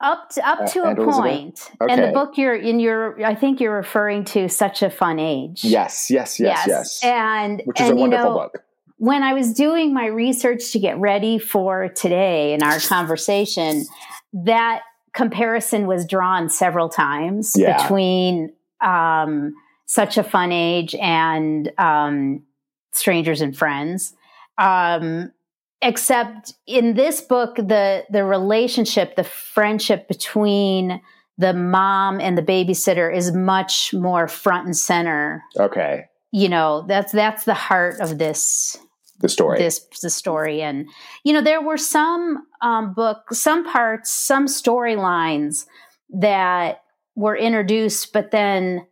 up 0.00 0.30
to, 0.30 0.48
up 0.48 0.60
Uh, 0.62 0.66
to 0.66 0.82
and 0.84 0.98
a 0.98 1.04
point 1.04 1.70
and 1.80 2.02
the 2.02 2.12
book 2.12 2.36
you're 2.36 2.56
in 2.56 2.80
your 2.80 3.24
i 3.24 3.34
think 3.36 3.60
you're 3.60 3.76
referring 3.76 4.24
to 4.24 4.48
such 4.48 4.82
a 4.82 4.90
fun 4.90 5.20
age 5.20 5.62
yes, 5.62 6.10
yes, 6.10 6.40
yes, 6.40 6.64
yes, 6.66 7.04
and 7.04 7.62
which 7.66 7.80
is 7.80 7.88
and, 7.88 7.92
a 7.92 7.96
you 7.96 8.00
wonderful 8.00 8.30
know, 8.30 8.38
book. 8.38 8.64
When 9.02 9.24
I 9.24 9.32
was 9.34 9.52
doing 9.52 9.92
my 9.92 10.06
research 10.06 10.70
to 10.70 10.78
get 10.78 10.96
ready 10.96 11.36
for 11.36 11.88
today 11.88 12.54
in 12.54 12.62
our 12.62 12.78
conversation, 12.78 13.84
that 14.32 14.82
comparison 15.12 15.88
was 15.88 16.06
drawn 16.06 16.48
several 16.48 16.88
times 16.88 17.56
Yeah. 17.56 17.82
between 17.82 18.52
um, 18.80 19.54
such 19.86 20.18
a 20.18 20.22
fun 20.22 20.52
age 20.52 20.94
and 20.94 21.72
um, 21.78 22.44
strangers 22.92 23.40
and 23.40 23.56
friends. 23.58 24.14
Um, 24.56 25.32
except 25.80 26.54
in 26.68 26.94
this 26.94 27.20
book, 27.22 27.56
the 27.56 28.04
the 28.08 28.24
relationship, 28.24 29.16
the 29.16 29.24
friendship 29.24 30.06
between 30.06 31.00
the 31.38 31.52
mom 31.52 32.20
and 32.20 32.38
the 32.38 32.42
babysitter 32.42 33.12
is 33.12 33.32
much 33.32 33.92
more 33.92 34.28
front 34.28 34.66
and 34.66 34.76
center 34.76 35.42
Okay, 35.58 36.04
you 36.30 36.48
know 36.48 36.84
that's 36.86 37.10
that's 37.10 37.42
the 37.46 37.54
heart 37.54 37.98
of 37.98 38.18
this 38.18 38.78
the 39.22 39.28
story. 39.28 39.58
this 39.58 39.80
the 40.02 40.10
story 40.10 40.60
and 40.62 40.88
you 41.24 41.32
know 41.32 41.40
there 41.40 41.62
were 41.62 41.78
some 41.78 42.44
um 42.60 42.92
book 42.94 43.32
some 43.32 43.64
parts 43.64 44.10
some 44.10 44.46
storylines 44.46 45.64
that 46.10 46.82
were 47.16 47.36
introduced 47.36 48.12
but 48.12 48.30
then 48.30 48.86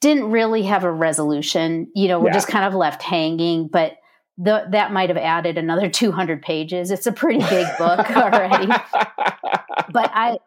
didn't 0.00 0.30
really 0.30 0.62
have 0.62 0.84
a 0.84 0.90
resolution 0.92 1.90
you 1.94 2.08
know 2.08 2.18
were 2.20 2.28
Yeah. 2.28 2.34
just 2.34 2.48
kind 2.48 2.64
of 2.64 2.74
left 2.74 3.02
hanging 3.02 3.68
but 3.68 3.96
the, 4.42 4.64
that 4.70 4.90
might 4.90 5.10
have 5.10 5.18
added 5.18 5.58
another 5.58 5.90
200 6.00 6.40
pages. 6.40 6.90
It's 6.90 7.06
a 7.06 7.12
pretty 7.12 7.40
big 7.40 7.66
book 7.76 8.10
already. 8.16 8.68
but 9.92 10.10
I 10.14 10.38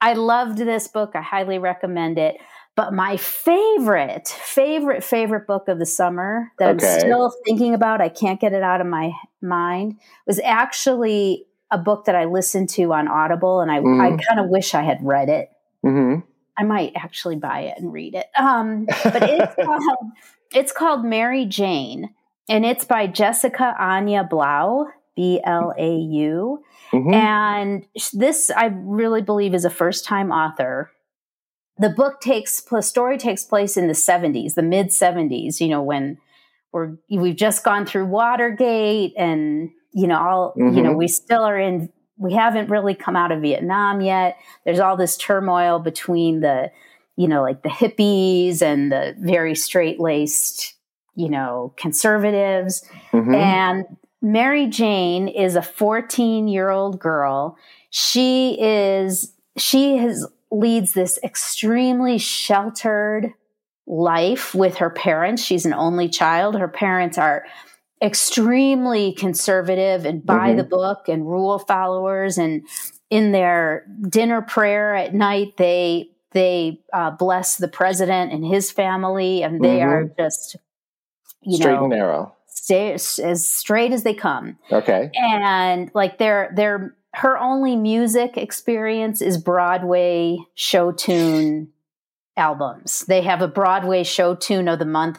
I 0.00 0.14
loved 0.14 0.56
this 0.56 0.88
book. 0.88 1.10
I 1.14 1.20
highly 1.20 1.58
recommend 1.58 2.18
it. 2.18 2.36
But 2.74 2.94
my 2.94 3.18
favorite, 3.18 4.28
favorite, 4.28 5.04
favorite 5.04 5.46
book 5.46 5.68
of 5.68 5.78
the 5.78 5.86
summer 5.86 6.50
that 6.58 6.76
okay. 6.76 6.94
I'm 6.94 7.00
still 7.00 7.32
thinking 7.44 7.74
about, 7.74 8.00
I 8.00 8.08
can't 8.08 8.40
get 8.40 8.54
it 8.54 8.62
out 8.62 8.80
of 8.80 8.86
my 8.86 9.12
mind, 9.42 9.98
was 10.26 10.40
actually 10.42 11.46
a 11.70 11.76
book 11.76 12.06
that 12.06 12.14
I 12.14 12.24
listened 12.24 12.70
to 12.70 12.92
on 12.92 13.08
Audible, 13.08 13.60
and 13.60 13.70
I, 13.70 13.80
mm. 13.80 14.00
I 14.00 14.10
kind 14.10 14.40
of 14.40 14.48
wish 14.48 14.74
I 14.74 14.82
had 14.82 14.98
read 15.02 15.28
it. 15.28 15.50
Mm-hmm. 15.84 16.20
I 16.56 16.64
might 16.64 16.92
actually 16.94 17.36
buy 17.36 17.60
it 17.60 17.74
and 17.78 17.92
read 17.92 18.14
it. 18.14 18.26
Um, 18.38 18.86
but 18.86 19.22
it's 19.22 19.54
called, 19.62 20.10
it's 20.54 20.72
called 20.72 21.04
Mary 21.04 21.44
Jane, 21.44 22.14
and 22.48 22.64
it's 22.64 22.84
by 22.84 23.06
Jessica 23.06 23.74
Anya 23.78 24.24
Blau, 24.24 24.86
B 25.16 25.40
L 25.44 25.74
A 25.76 25.94
U. 25.94 26.62
Mm-hmm. 26.92 27.14
And 27.14 27.86
this, 28.12 28.50
I 28.50 28.66
really 28.74 29.22
believe, 29.22 29.54
is 29.54 29.64
a 29.64 29.70
first 29.70 30.04
time 30.04 30.30
author. 30.30 30.90
The 31.78 31.88
book 31.88 32.20
takes, 32.20 32.60
the 32.60 32.82
story 32.82 33.18
takes 33.18 33.44
place 33.44 33.76
in 33.76 33.86
the 33.86 33.94
70s, 33.94 34.54
the 34.54 34.62
mid 34.62 34.88
70s, 34.88 35.60
you 35.60 35.68
know, 35.68 35.82
when 35.82 36.18
we're, 36.72 36.96
we've 37.10 37.36
just 37.36 37.64
gone 37.64 37.86
through 37.86 38.06
Watergate 38.06 39.14
and, 39.16 39.70
you 39.92 40.06
know, 40.06 40.18
all, 40.18 40.54
mm-hmm. 40.56 40.76
you 40.76 40.82
know, 40.82 40.90
mm-hmm. 40.90 40.98
we 40.98 41.08
still 41.08 41.42
are 41.42 41.58
in, 41.58 41.90
we 42.18 42.34
haven't 42.34 42.70
really 42.70 42.94
come 42.94 43.16
out 43.16 43.32
of 43.32 43.42
Vietnam 43.42 44.00
yet. 44.00 44.36
There's 44.64 44.80
all 44.80 44.96
this 44.96 45.16
turmoil 45.16 45.78
between 45.78 46.40
the, 46.40 46.70
you 47.16 47.28
know, 47.28 47.42
like 47.42 47.62
the 47.62 47.68
hippies 47.68 48.62
and 48.62 48.90
the 48.90 49.14
very 49.18 49.54
straight 49.54 50.00
laced, 50.00 50.74
you 51.14 51.28
know, 51.28 51.74
conservatives. 51.76 52.84
Mm-hmm. 53.12 53.34
And 53.34 53.84
Mary 54.22 54.66
Jane 54.68 55.28
is 55.28 55.56
a 55.56 55.62
14 55.62 56.48
year 56.48 56.70
old 56.70 57.00
girl. 57.00 57.56
She 57.90 58.56
is, 58.60 59.32
she 59.58 59.96
has, 59.98 60.26
leads 60.52 60.92
this 60.92 61.18
extremely 61.24 62.18
sheltered 62.18 63.32
life 63.86 64.54
with 64.54 64.76
her 64.76 64.90
parents. 64.90 65.42
She's 65.42 65.66
an 65.66 65.72
only 65.72 66.08
child. 66.08 66.54
Her 66.54 66.68
parents 66.68 67.18
are 67.18 67.44
extremely 68.00 69.12
conservative 69.14 70.04
and 70.04 70.24
by 70.24 70.48
mm-hmm. 70.48 70.58
the 70.58 70.64
book 70.64 71.08
and 71.08 71.26
rule 71.26 71.58
followers. 71.58 72.38
And 72.38 72.66
in 73.10 73.32
their 73.32 73.86
dinner 74.08 74.42
prayer 74.42 74.94
at 74.94 75.14
night, 75.14 75.56
they, 75.56 76.10
they 76.32 76.80
uh, 76.92 77.10
bless 77.10 77.56
the 77.56 77.68
president 77.68 78.32
and 78.32 78.44
his 78.44 78.70
family, 78.70 79.42
and 79.42 79.62
they 79.62 79.78
mm-hmm. 79.78 79.88
are 79.88 80.14
just, 80.18 80.56
you 81.42 81.56
Straight 81.56 81.72
know, 81.72 81.84
and 81.84 81.90
narrow 81.90 82.36
stay 82.62 82.92
as 82.92 83.48
straight 83.48 83.92
as 83.92 84.02
they 84.02 84.14
come. 84.14 84.56
Okay. 84.70 85.10
And 85.14 85.90
like 85.94 86.18
their 86.18 86.52
their 86.54 86.94
her 87.14 87.38
only 87.38 87.76
music 87.76 88.36
experience 88.36 89.20
is 89.20 89.38
Broadway 89.38 90.38
show 90.54 90.92
tune 90.92 91.68
albums. 92.36 93.00
They 93.00 93.22
have 93.22 93.42
a 93.42 93.48
Broadway 93.48 94.02
show 94.02 94.34
tune 94.34 94.68
of 94.68 94.78
the 94.78 94.86
month 94.86 95.18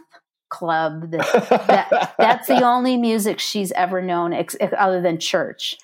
club. 0.50 1.12
That, 1.12 1.31
that, 1.50 2.15
that's 2.17 2.47
the 2.47 2.63
only 2.63 2.97
music 2.97 3.39
she's 3.39 3.71
ever 3.73 4.01
known 4.01 4.33
ex, 4.33 4.55
other 4.77 5.01
than 5.01 5.19
church. 5.19 5.77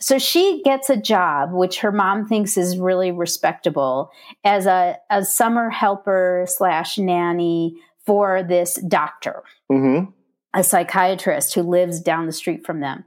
So 0.00 0.18
she 0.18 0.62
gets 0.64 0.90
a 0.90 0.96
job, 0.96 1.52
which 1.52 1.78
her 1.80 1.92
mom 1.92 2.26
thinks 2.26 2.56
is 2.56 2.76
really 2.76 3.12
respectable, 3.12 4.10
as 4.42 4.66
a, 4.66 4.96
a 5.10 5.24
summer 5.24 5.70
helper 5.70 6.44
slash 6.48 6.98
nanny 6.98 7.76
for 8.04 8.42
this 8.42 8.74
doctor. 8.88 9.44
Mm-hmm 9.70 10.10
a 10.54 10.62
psychiatrist 10.62 11.54
who 11.54 11.62
lives 11.62 12.00
down 12.00 12.26
the 12.26 12.32
street 12.32 12.64
from 12.64 12.80
them. 12.80 13.04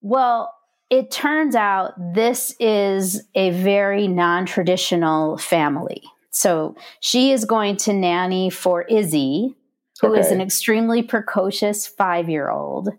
Well, 0.00 0.54
it 0.90 1.10
turns 1.10 1.54
out 1.54 1.92
this 2.14 2.54
is 2.58 3.22
a 3.34 3.50
very 3.50 4.08
non 4.08 4.46
traditional 4.46 5.36
family. 5.36 6.02
So 6.30 6.76
she 7.00 7.32
is 7.32 7.44
going 7.44 7.76
to 7.78 7.92
nanny 7.92 8.48
for 8.50 8.82
Izzy, 8.82 9.54
who 10.00 10.12
okay. 10.12 10.20
is 10.20 10.30
an 10.30 10.40
extremely 10.40 11.02
precocious 11.02 11.86
five 11.86 12.28
year 12.28 12.50
old. 12.50 12.90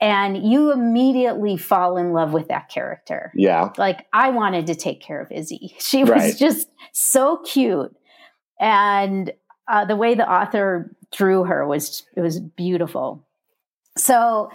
And 0.00 0.50
you 0.50 0.72
immediately 0.72 1.56
fall 1.56 1.96
in 1.96 2.12
love 2.12 2.32
with 2.32 2.48
that 2.48 2.68
character. 2.68 3.32
Yeah. 3.36 3.70
Like 3.78 4.06
I 4.12 4.30
wanted 4.30 4.66
to 4.66 4.74
take 4.74 5.00
care 5.00 5.20
of 5.20 5.30
Izzy. 5.30 5.76
She 5.80 6.02
was 6.02 6.10
right. 6.10 6.36
just 6.36 6.68
so 6.92 7.38
cute. 7.38 7.94
And 8.60 9.32
uh, 9.68 9.84
the 9.84 9.96
way 9.96 10.14
the 10.14 10.28
author 10.30 10.94
drew 11.12 11.44
her 11.44 11.66
was 11.66 12.04
it 12.16 12.20
was 12.20 12.40
beautiful. 12.40 13.26
So 13.96 14.50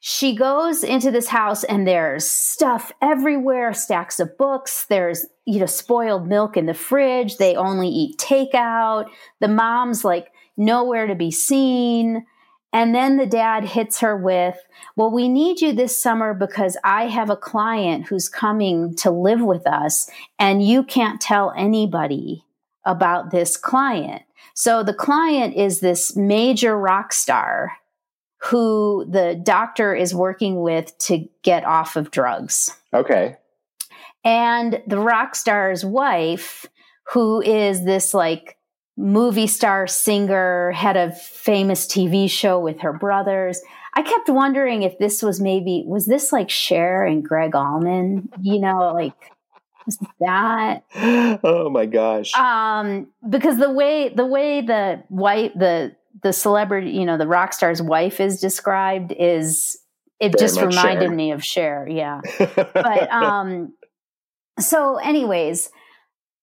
she 0.00 0.34
goes 0.34 0.82
into 0.82 1.10
this 1.10 1.28
house 1.28 1.62
and 1.62 1.86
there's 1.86 2.26
stuff 2.26 2.90
everywhere 3.02 3.74
stacks 3.74 4.18
of 4.18 4.36
books. 4.38 4.86
There's 4.86 5.26
you 5.44 5.60
know 5.60 5.66
spoiled 5.66 6.26
milk 6.26 6.56
in 6.56 6.64
the 6.64 6.74
fridge. 6.74 7.36
They 7.36 7.54
only 7.54 7.88
eat 7.88 8.18
takeout. 8.18 9.10
The 9.40 9.48
mom's 9.48 10.02
like 10.02 10.32
nowhere 10.56 11.06
to 11.06 11.14
be 11.14 11.30
seen. 11.30 12.24
And 12.72 12.94
then 12.94 13.16
the 13.16 13.26
dad 13.26 13.64
hits 13.64 14.00
her 14.00 14.16
with 14.16 14.56
well 14.96 15.10
we 15.10 15.28
need 15.28 15.60
you 15.60 15.72
this 15.72 16.00
summer 16.00 16.32
because 16.32 16.76
i 16.82 17.08
have 17.08 17.28
a 17.28 17.36
client 17.36 18.06
who's 18.06 18.28
coming 18.28 18.94
to 18.96 19.10
live 19.10 19.42
with 19.42 19.66
us 19.66 20.08
and 20.38 20.64
you 20.64 20.82
can't 20.84 21.20
tell 21.20 21.52
anybody 21.56 22.44
about 22.86 23.30
this 23.30 23.58
client. 23.58 24.22
So 24.54 24.82
the 24.82 24.94
client 24.94 25.54
is 25.56 25.80
this 25.80 26.16
major 26.16 26.78
rock 26.78 27.12
star 27.12 27.72
who 28.44 29.06
the 29.08 29.40
doctor 29.42 29.94
is 29.94 30.14
working 30.14 30.60
with 30.60 30.96
to 30.98 31.28
get 31.42 31.64
off 31.64 31.96
of 31.96 32.10
drugs. 32.10 32.76
Okay. 32.92 33.36
And 34.24 34.82
the 34.86 34.98
rock 34.98 35.34
star's 35.34 35.84
wife, 35.84 36.66
who 37.12 37.42
is 37.42 37.84
this 37.84 38.14
like 38.14 38.56
movie 38.96 39.46
star 39.46 39.86
singer, 39.86 40.72
had 40.72 40.96
a 40.96 41.12
famous 41.12 41.86
TV 41.86 42.30
show 42.30 42.58
with 42.58 42.80
her 42.80 42.92
brothers. 42.92 43.60
I 43.94 44.02
kept 44.02 44.28
wondering 44.28 44.82
if 44.82 44.98
this 44.98 45.22
was 45.22 45.40
maybe 45.40 45.84
was 45.86 46.06
this 46.06 46.32
like 46.32 46.48
Cher 46.48 47.04
and 47.04 47.24
Gregg 47.24 47.54
Allman, 47.54 48.30
you 48.40 48.58
know, 48.58 48.92
like 48.94 49.32
was 49.86 49.98
that 50.20 50.84
oh 51.42 51.70
my 51.70 51.86
gosh 51.86 52.34
um 52.34 53.06
because 53.28 53.56
the 53.56 53.70
way 53.70 54.10
the 54.10 54.26
way 54.26 54.60
the 54.60 55.02
white 55.08 55.58
the 55.58 55.96
the 56.22 56.32
celebrity, 56.32 56.90
you 56.90 57.04
know, 57.04 57.16
the 57.16 57.26
rock 57.26 57.52
star's 57.52 57.80
wife 57.80 58.20
is 58.20 58.40
described 58.40 59.12
is 59.18 59.78
it 60.18 60.32
Very 60.32 60.40
just 60.40 60.60
reminded 60.60 61.08
Cher. 61.08 61.14
me 61.14 61.30
of 61.32 61.44
Cher, 61.44 61.88
yeah. 61.88 62.20
but 62.38 63.10
um 63.12 63.72
so 64.58 64.96
anyways, 64.96 65.70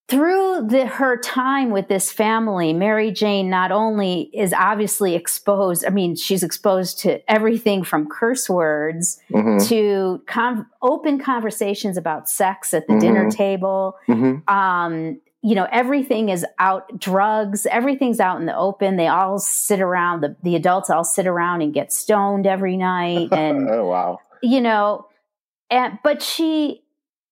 through 0.07 0.67
the, 0.67 0.85
her 0.85 1.17
time 1.17 1.69
with 1.69 1.89
this 1.89 2.11
family, 2.11 2.71
Mary 2.71 3.11
Jane 3.11 3.49
not 3.49 3.73
only 3.73 4.29
is 4.33 4.53
obviously 4.53 5.15
exposed, 5.15 5.85
I 5.85 5.89
mean, 5.89 6.15
she's 6.15 6.43
exposed 6.43 6.99
to 6.99 7.19
everything 7.29 7.83
from 7.83 8.07
curse 8.07 8.49
words 8.49 9.19
mm-hmm. 9.29 9.65
to 9.67 10.21
com- 10.25 10.67
open 10.81 11.19
conversations 11.19 11.97
about 11.97 12.29
sex 12.29 12.73
at 12.73 12.87
the 12.87 12.93
mm-hmm. 12.93 12.99
dinner 12.99 13.31
table, 13.31 13.97
mm-hmm. 14.07 14.47
um, 14.53 15.19
you 15.47 15.55
know 15.55 15.67
everything 15.71 16.27
is 16.27 16.45
out 16.59 16.99
drugs 16.99 17.65
everything's 17.67 18.19
out 18.19 18.37
in 18.37 18.45
the 18.47 18.57
open. 18.57 18.97
They 18.97 19.07
all 19.07 19.39
sit 19.39 19.79
around 19.79 20.19
the, 20.19 20.35
the 20.43 20.57
adults 20.57 20.89
all 20.89 21.05
sit 21.05 21.25
around 21.25 21.61
and 21.61 21.73
get 21.73 21.93
stoned 21.93 22.45
every 22.45 22.75
night 22.75 23.29
and 23.31 23.69
oh 23.71 23.85
wow. 23.85 24.19
you 24.43 24.59
know 24.59 25.07
and 25.69 25.99
but 26.03 26.21
she, 26.21 26.83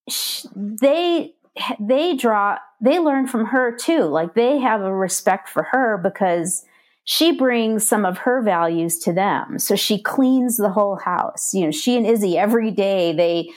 she 0.09 0.47
they 0.55 1.33
they 1.77 2.15
draw 2.15 2.57
they 2.79 2.99
learn 2.99 3.27
from 3.27 3.47
her 3.47 3.75
too. 3.75 4.03
Like 4.03 4.33
they 4.33 4.59
have 4.59 4.81
a 4.81 4.95
respect 4.95 5.49
for 5.49 5.63
her 5.63 5.97
because 5.97 6.63
she 7.03 7.33
brings 7.33 7.85
some 7.85 8.05
of 8.05 8.19
her 8.19 8.41
values 8.41 8.97
to 8.99 9.11
them. 9.11 9.59
So 9.59 9.75
she 9.75 10.01
cleans 10.01 10.55
the 10.55 10.69
whole 10.69 10.95
house. 10.95 11.53
You 11.53 11.65
know 11.65 11.71
she 11.71 11.97
and 11.97 12.07
izzy 12.07 12.37
every 12.37 12.71
day 12.71 13.11
they 13.11 13.49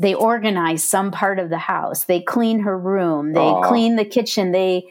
they 0.00 0.14
organize 0.14 0.82
some 0.82 1.10
part 1.10 1.38
of 1.38 1.50
the 1.50 1.58
house. 1.58 2.04
They 2.04 2.22
clean 2.22 2.60
her 2.60 2.76
room. 2.76 3.34
They 3.34 3.40
Aww. 3.40 3.68
clean 3.68 3.96
the 3.96 4.04
kitchen. 4.04 4.50
They 4.50 4.86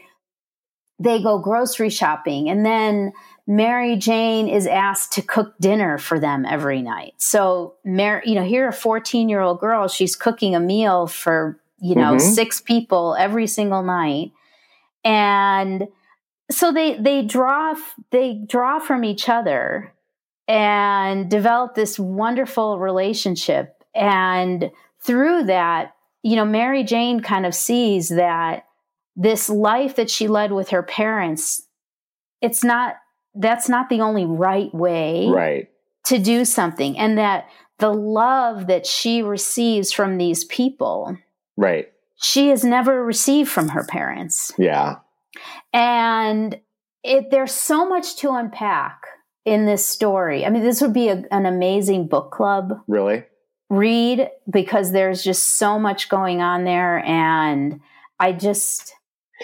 they 1.00 1.20
go 1.20 1.38
grocery 1.38 1.90
shopping. 1.90 2.48
And 2.48 2.64
then 2.64 3.12
mary 3.46 3.96
jane 3.96 4.46
is 4.46 4.68
asked 4.68 5.12
to 5.14 5.22
cook 5.22 5.54
dinner 5.58 5.98
for 5.98 6.20
them 6.20 6.46
every 6.46 6.80
night. 6.80 7.14
So 7.16 7.74
mary 7.84 8.22
you 8.24 8.36
know 8.36 8.44
here 8.44 8.68
a 8.68 8.72
14 8.72 9.28
year 9.28 9.40
old 9.40 9.58
girl 9.58 9.88
she's 9.88 10.14
cooking 10.14 10.54
a 10.54 10.60
meal 10.60 11.08
for 11.08 11.60
you 11.80 11.96
know 11.96 12.12
mm-hmm. 12.12 12.32
six 12.34 12.60
people 12.60 13.16
every 13.18 13.48
single 13.48 13.82
night. 13.82 14.30
And 15.02 15.88
so 16.52 16.70
they 16.70 16.96
they 16.98 17.22
draw 17.22 17.74
they 18.12 18.40
draw 18.46 18.78
from 18.78 19.02
each 19.02 19.28
other 19.28 19.92
and 20.46 21.28
develop 21.28 21.74
this 21.74 21.98
wonderful 21.98 22.78
relationship. 22.78 23.82
And 23.92 24.70
through 25.04 25.44
that, 25.44 25.94
you 26.22 26.36
know, 26.36 26.44
Mary 26.44 26.84
Jane 26.84 27.20
kind 27.20 27.46
of 27.46 27.54
sees 27.54 28.10
that 28.10 28.64
this 29.16 29.48
life 29.48 29.96
that 29.96 30.10
she 30.10 30.28
led 30.28 30.52
with 30.52 30.70
her 30.70 30.82
parents, 30.82 31.62
it's 32.40 32.64
not, 32.64 32.96
that's 33.34 33.68
not 33.68 33.88
the 33.88 34.00
only 34.00 34.26
right 34.26 34.74
way. 34.74 35.28
Right. 35.28 35.68
to 36.06 36.18
do 36.18 36.44
something 36.44 36.98
and 36.98 37.18
that 37.18 37.48
the 37.78 37.92
love 37.92 38.66
that 38.68 38.86
she 38.86 39.22
receives 39.22 39.92
from 39.92 40.18
these 40.18 40.44
people 40.44 41.16
right. 41.56 41.88
she 42.16 42.48
has 42.48 42.64
never 42.64 43.04
received 43.04 43.50
from 43.50 43.70
her 43.70 43.84
parents. 43.84 44.52
Yeah. 44.58 44.96
And 45.72 46.60
it 47.02 47.30
there's 47.30 47.52
so 47.52 47.88
much 47.88 48.16
to 48.16 48.32
unpack 48.32 49.02
in 49.44 49.66
this 49.66 49.84
story. 49.84 50.44
I 50.44 50.50
mean 50.50 50.62
this 50.62 50.80
would 50.80 50.92
be 50.92 51.08
a, 51.08 51.24
an 51.30 51.46
amazing 51.46 52.08
book 52.08 52.30
club. 52.30 52.80
Really 52.86 53.24
read 53.70 54.28
because 54.50 54.92
there's 54.92 55.22
just 55.24 55.56
so 55.56 55.78
much 55.78 56.08
going 56.10 56.42
on 56.42 56.64
there 56.64 56.98
and 57.06 57.80
i 58.18 58.32
just 58.32 58.94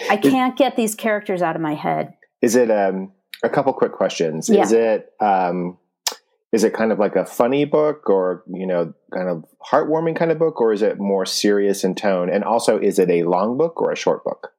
i 0.09 0.17
can't 0.17 0.57
get 0.57 0.75
these 0.75 0.93
characters 0.93 1.41
out 1.41 1.55
of 1.55 1.61
my 1.61 1.73
head 1.73 2.13
is 2.41 2.55
it 2.55 2.69
um 2.69 3.11
a 3.43 3.49
couple 3.49 3.71
quick 3.73 3.93
questions 3.93 4.49
Yeah. 4.49 4.63
is 4.63 4.71
it 4.73 5.13
um 5.21 5.77
is 6.51 6.63
it 6.63 6.73
kind 6.73 6.91
of 6.91 6.99
like 6.99 7.15
a 7.15 7.25
funny 7.25 7.63
book 7.65 8.09
or 8.09 8.43
you 8.47 8.67
know 8.67 8.93
kind 9.13 9.29
of 9.29 9.45
heartwarming 9.71 10.15
kind 10.15 10.31
of 10.31 10.37
book 10.39 10.59
or 10.59 10.73
is 10.73 10.81
it 10.81 10.99
more 10.99 11.25
serious 11.25 11.83
in 11.85 11.95
tone 11.95 12.29
and 12.29 12.43
also 12.43 12.77
is 12.77 12.99
it 12.99 13.09
a 13.09 13.23
long 13.23 13.57
book 13.57 13.81
or 13.81 13.91
a 13.91 13.95
short 13.95 14.23
book 14.25 14.51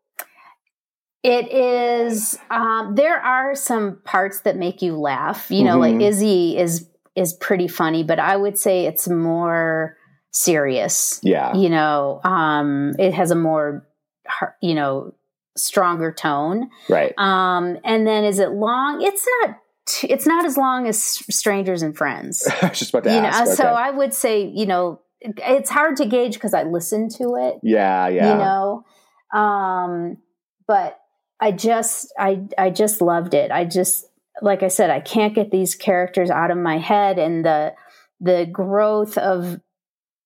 It 1.24 1.50
is. 1.52 2.38
Um, 2.48 2.94
there 2.94 3.18
are 3.20 3.54
some 3.56 3.98
parts 4.04 4.40
that 4.42 4.56
make 4.56 4.80
you 4.82 4.96
laugh. 4.96 5.50
You 5.50 5.64
know, 5.64 5.76
Mhm. 5.76 5.80
like 5.80 6.00
Izzy 6.00 6.56
is 6.56 6.88
is 7.18 7.32
pretty 7.32 7.68
funny, 7.68 8.04
but 8.04 8.18
I 8.18 8.36
would 8.36 8.58
say 8.58 8.86
it's 8.86 9.08
more 9.08 9.96
serious. 10.30 11.20
yeah 11.22 11.54
You 11.54 11.68
know, 11.68 12.20
um, 12.24 12.94
it 12.98 13.14
has 13.14 13.30
a 13.30 13.34
more, 13.34 13.86
you 14.62 14.74
know, 14.74 15.14
stronger 15.56 16.12
tone. 16.12 16.70
right 16.88 17.12
Um, 17.18 17.78
and 17.84 18.06
then 18.06 18.24
is 18.24 18.38
it 18.38 18.50
long? 18.50 19.02
It's 19.02 19.26
not. 19.40 19.56
It's 20.02 20.26
not 20.26 20.44
as 20.44 20.58
long 20.58 20.86
as 20.86 21.02
Strangers 21.02 21.80
and 21.80 21.96
Friends. 21.96 22.46
i 22.62 22.68
was 22.68 22.78
just 22.78 22.90
about 22.90 23.04
to 23.04 23.14
you 23.14 23.22
know, 23.22 23.28
ask 23.28 23.56
so. 23.56 23.64
I 23.64 23.90
would 23.90 24.12
say, 24.12 24.46
you 24.46 24.66
know, 24.66 25.00
it's 25.20 25.70
hard 25.70 25.96
to 25.96 26.06
gauge 26.06 26.34
because 26.34 26.54
I 26.54 26.62
listen 26.64 27.08
to 27.18 27.36
it 27.36 27.58
yeah 27.62 28.08
yeah 28.08 28.32
you 28.32 28.38
know 28.38 28.84
um 29.32 30.16
but 30.66 30.98
i 31.40 31.50
just 31.50 32.12
i 32.18 32.40
i 32.56 32.70
just 32.70 33.02
loved 33.02 33.34
it 33.34 33.50
i 33.50 33.64
just 33.64 34.06
like 34.42 34.62
i 34.62 34.68
said 34.68 34.90
i 34.90 35.00
can't 35.00 35.34
get 35.34 35.50
these 35.50 35.74
characters 35.74 36.30
out 36.30 36.50
of 36.50 36.58
my 36.58 36.78
head 36.78 37.18
and 37.18 37.44
the 37.44 37.72
the 38.20 38.46
growth 38.50 39.16
of 39.18 39.60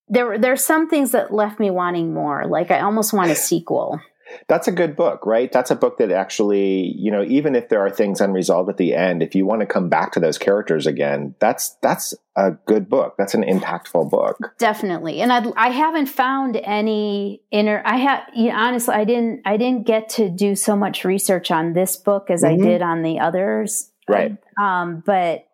there 0.08 0.38
there's 0.38 0.64
some 0.64 0.88
things 0.88 1.12
that 1.12 1.32
left 1.32 1.58
me 1.60 1.70
wanting 1.70 2.12
more 2.14 2.44
like 2.46 2.70
i 2.70 2.80
almost 2.80 3.12
want 3.12 3.30
a 3.30 3.34
sequel. 3.36 4.00
That's 4.48 4.66
a 4.66 4.72
good 4.72 4.96
book 4.96 5.26
right? 5.26 5.52
That's 5.52 5.70
a 5.70 5.76
book 5.76 5.98
that 5.98 6.10
actually 6.10 6.94
you 6.96 7.10
know 7.10 7.22
even 7.22 7.54
if 7.54 7.68
there 7.68 7.80
are 7.84 7.90
things 7.90 8.18
unresolved 8.18 8.70
at 8.70 8.78
the 8.78 8.94
end 8.94 9.22
if 9.22 9.34
you 9.34 9.44
want 9.44 9.60
to 9.60 9.66
come 9.66 9.90
back 9.90 10.12
to 10.12 10.20
those 10.20 10.38
characters 10.38 10.86
again 10.86 11.34
that's 11.38 11.76
that's 11.82 12.14
a 12.34 12.52
good 12.64 12.88
book. 12.88 13.14
That's 13.18 13.34
an 13.34 13.42
impactful 13.42 14.08
book. 14.10 14.38
Definitely. 14.58 15.20
And 15.20 15.30
i 15.30 15.44
i 15.58 15.68
haven't 15.68 16.06
found 16.06 16.56
any 16.56 17.42
inner 17.50 17.82
i 17.84 17.96
have 17.98 18.22
you 18.34 18.48
know, 18.48 18.56
honestly 18.56 18.94
i 18.94 19.04
didn't 19.04 19.42
i 19.44 19.58
didn't 19.58 19.86
get 19.86 20.08
to 20.10 20.30
do 20.30 20.54
so 20.54 20.76
much 20.76 21.04
research 21.04 21.50
on 21.50 21.74
this 21.74 21.98
book 21.98 22.30
as 22.30 22.42
i 22.42 22.54
Mhm. 22.54 22.62
did 22.62 22.80
on 22.82 23.02
the 23.02 23.18
others 23.20 23.91
Right. 24.08 24.36
um 24.60 25.02
but 25.04 25.46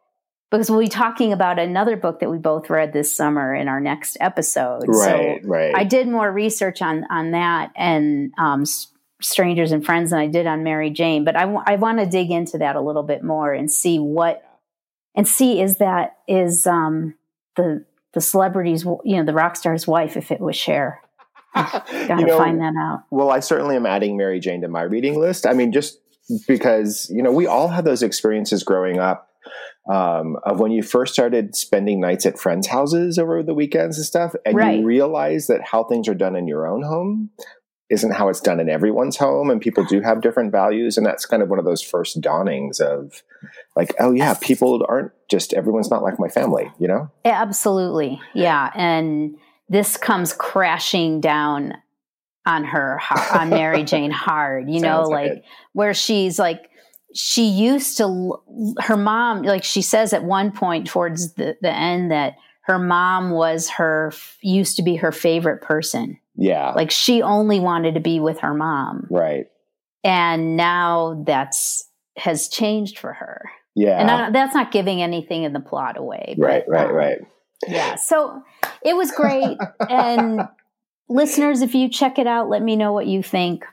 because 0.51 0.71
we'll 0.71 0.81
be 0.81 0.89
talking 0.89 1.33
about 1.33 1.59
another 1.59 1.97
book 1.97 2.21
that 2.21 2.31
we 2.31 2.39
both 2.39 2.71
read 2.71 2.93
this 2.93 3.15
summer 3.15 3.55
in 3.55 3.69
our 3.69 3.81
next 3.81 4.17
episode 4.21 4.85
right 4.87 5.43
so 5.43 5.49
right 5.49 5.75
i 5.77 5.85
did 5.85 6.09
more 6.09 6.31
research 6.31 6.83
on 6.83 7.05
on 7.11 7.33
that 7.33 7.71
and 7.77 8.33
um 8.39 8.65
strangers 9.21 9.73
and 9.73 9.85
friends 9.85 10.11
than 10.11 10.19
i 10.19 10.27
did 10.27 10.47
on 10.47 10.63
mary 10.63 10.91
jane 10.91 11.25
but 11.25 11.37
i, 11.37 11.41
w- 11.43 11.63
I 11.67 11.77
want 11.77 11.99
to 11.99 12.07
dig 12.07 12.31
into 12.31 12.59
that 12.59 12.77
a 12.77 12.81
little 12.81 13.03
bit 13.03 13.23
more 13.23 13.53
and 13.53 13.71
see 13.71 13.99
what 13.99 14.43
and 15.15 15.27
see 15.27 15.61
is 15.61 15.79
that 15.79 16.17
is 16.27 16.67
um 16.67 17.15
the 17.57 17.85
the 18.15 18.21
celebrity's 18.21 18.85
you 18.85 19.17
know 19.17 19.25
the 19.25 19.33
rock 19.33 19.57
star's 19.57 19.87
wife 19.87 20.17
if 20.17 20.31
it 20.33 20.41
was 20.41 20.57
Cher. 20.57 21.01
Gotta 21.55 22.21
you 22.21 22.27
know, 22.27 22.39
find 22.39 22.61
that 22.61 22.75
out. 22.79 23.05
Well, 23.11 23.31
I 23.31 23.41
certainly 23.41 23.75
am 23.75 23.87
adding 23.87 24.17
Mary 24.17 24.39
Jane 24.39 24.61
to 24.61 24.69
my 24.69 24.83
reading 24.83 25.19
list. 25.19 25.47
I 25.47 25.55
mean, 25.55 25.73
just 25.73 25.99
because, 26.47 27.11
you 27.15 27.23
know, 27.23 27.33
we 27.33 27.47
all 27.47 27.69
have 27.69 27.85
those 27.85 28.03
experiences 28.03 28.63
growing 28.63 28.99
up 28.99 29.29
um, 29.91 30.37
of 30.45 30.61
when 30.61 30.71
you 30.71 30.83
first 30.83 31.13
started 31.15 31.57
spending 31.57 32.01
nights 32.01 32.27
at 32.27 32.39
friends' 32.39 32.67
houses 32.67 33.19
over 33.19 33.43
the 33.43 33.55
weekends 33.55 33.97
and 33.97 34.05
stuff, 34.07 34.35
and 34.45 34.55
Right. 34.57 34.79
you 34.81 34.85
realize 34.87 35.47
that 35.47 35.63
how 35.63 35.85
things 35.85 36.09
are 36.09 36.15
done 36.15 36.37
in 36.37 36.47
your 36.47 36.67
own 36.67 36.83
home 36.83 37.31
isn't 37.89 38.13
how 38.13 38.29
it's 38.29 38.41
done 38.43 38.61
in 38.61 38.69
everyone's 38.69 39.17
home, 39.17 39.49
and 39.49 39.63
people 39.63 39.83
do 39.85 40.01
have 40.05 40.21
different 40.21 40.53
values. 40.53 40.99
And 40.99 41.07
that's 41.07 41.25
kind 41.25 41.43
of 41.43 41.49
one 41.49 41.59
of 41.59 41.65
those 41.65 41.81
first 41.83 42.21
dawnings 42.21 42.81
of 42.81 43.23
like, 43.77 43.95
oh, 43.99 44.13
yeah, 44.13 44.35
people 44.35 44.85
aren't 44.87 45.13
just, 45.31 45.55
everyone's 45.55 45.91
not 45.91 46.03
like 46.03 46.19
my 46.19 46.29
family, 46.29 46.71
you 46.79 46.87
know? 46.87 47.11
Absolutely, 47.25 48.21
yeah. 48.35 48.71
And 48.75 49.37
this 49.71 49.97
comes 49.97 50.35
crashing 50.35 51.21
down 51.23 51.75
on 52.49 52.65
her 52.65 53.01
on 53.33 53.51
Mary 53.51 53.83
Jane 53.85 54.11
hard. 54.11 54.69
You 54.69 54.81
know, 54.81 55.03
like 55.03 55.31
like 55.31 55.45
where 55.73 55.95
she's 55.95 56.39
like 56.39 56.69
she 57.15 57.45
used 57.47 57.97
to 57.99 58.37
her 58.81 58.97
mom 58.97 59.43
like 59.43 59.65
she 59.65 59.83
says 59.83 60.13
at 60.13 60.25
one 60.25 60.53
point 60.53 60.87
towards 60.87 61.35
the, 61.35 61.57
the 61.63 61.73
end 61.73 62.11
that 62.11 62.35
her 62.63 62.79
mom 62.79 63.31
was 63.31 63.71
her 63.71 64.13
used 64.43 64.77
to 64.77 64.83
be 64.83 64.97
her 64.97 65.11
favorite 65.11 65.63
person 65.63 66.19
Yeah. 66.37 66.73
like 66.73 66.91
she 66.91 67.23
only 67.23 67.61
wanted 67.61 67.95
to 67.95 68.01
be 68.01 68.21
with 68.21 68.41
her 68.41 68.53
mom 68.53 69.07
right. 69.11 69.47
and 70.05 70.57
now 70.57 71.23
that's 71.27 71.89
has 72.19 72.49
changed 72.49 72.99
for 72.99 73.15
her 73.15 73.51
Yeah. 73.75 73.99
and 73.99 74.11
I, 74.11 74.31
that's 74.31 74.55
not 74.55 74.71
giving 74.71 75.01
anything 75.01 75.45
in 75.45 75.55
the 75.55 75.61
plot 75.61 75.97
away 75.97 76.35
but, 76.37 76.45
right, 76.47 76.69
right, 76.69 76.89
um, 76.91 76.95
right. 76.95 77.19
yeah 77.67 77.95
so 77.95 78.43
it 78.83 78.95
was 78.95 79.11
great 79.13 79.57
and 79.89 80.43
listeners 81.09 81.63
if 81.63 81.75
you 81.75 81.89
check 81.89 82.19
it 82.19 82.27
out 82.27 82.49
let 82.49 82.63
me 82.63 82.77
know 82.77 82.93
what 82.93 83.07
you 83.07 83.23
think 83.23 83.65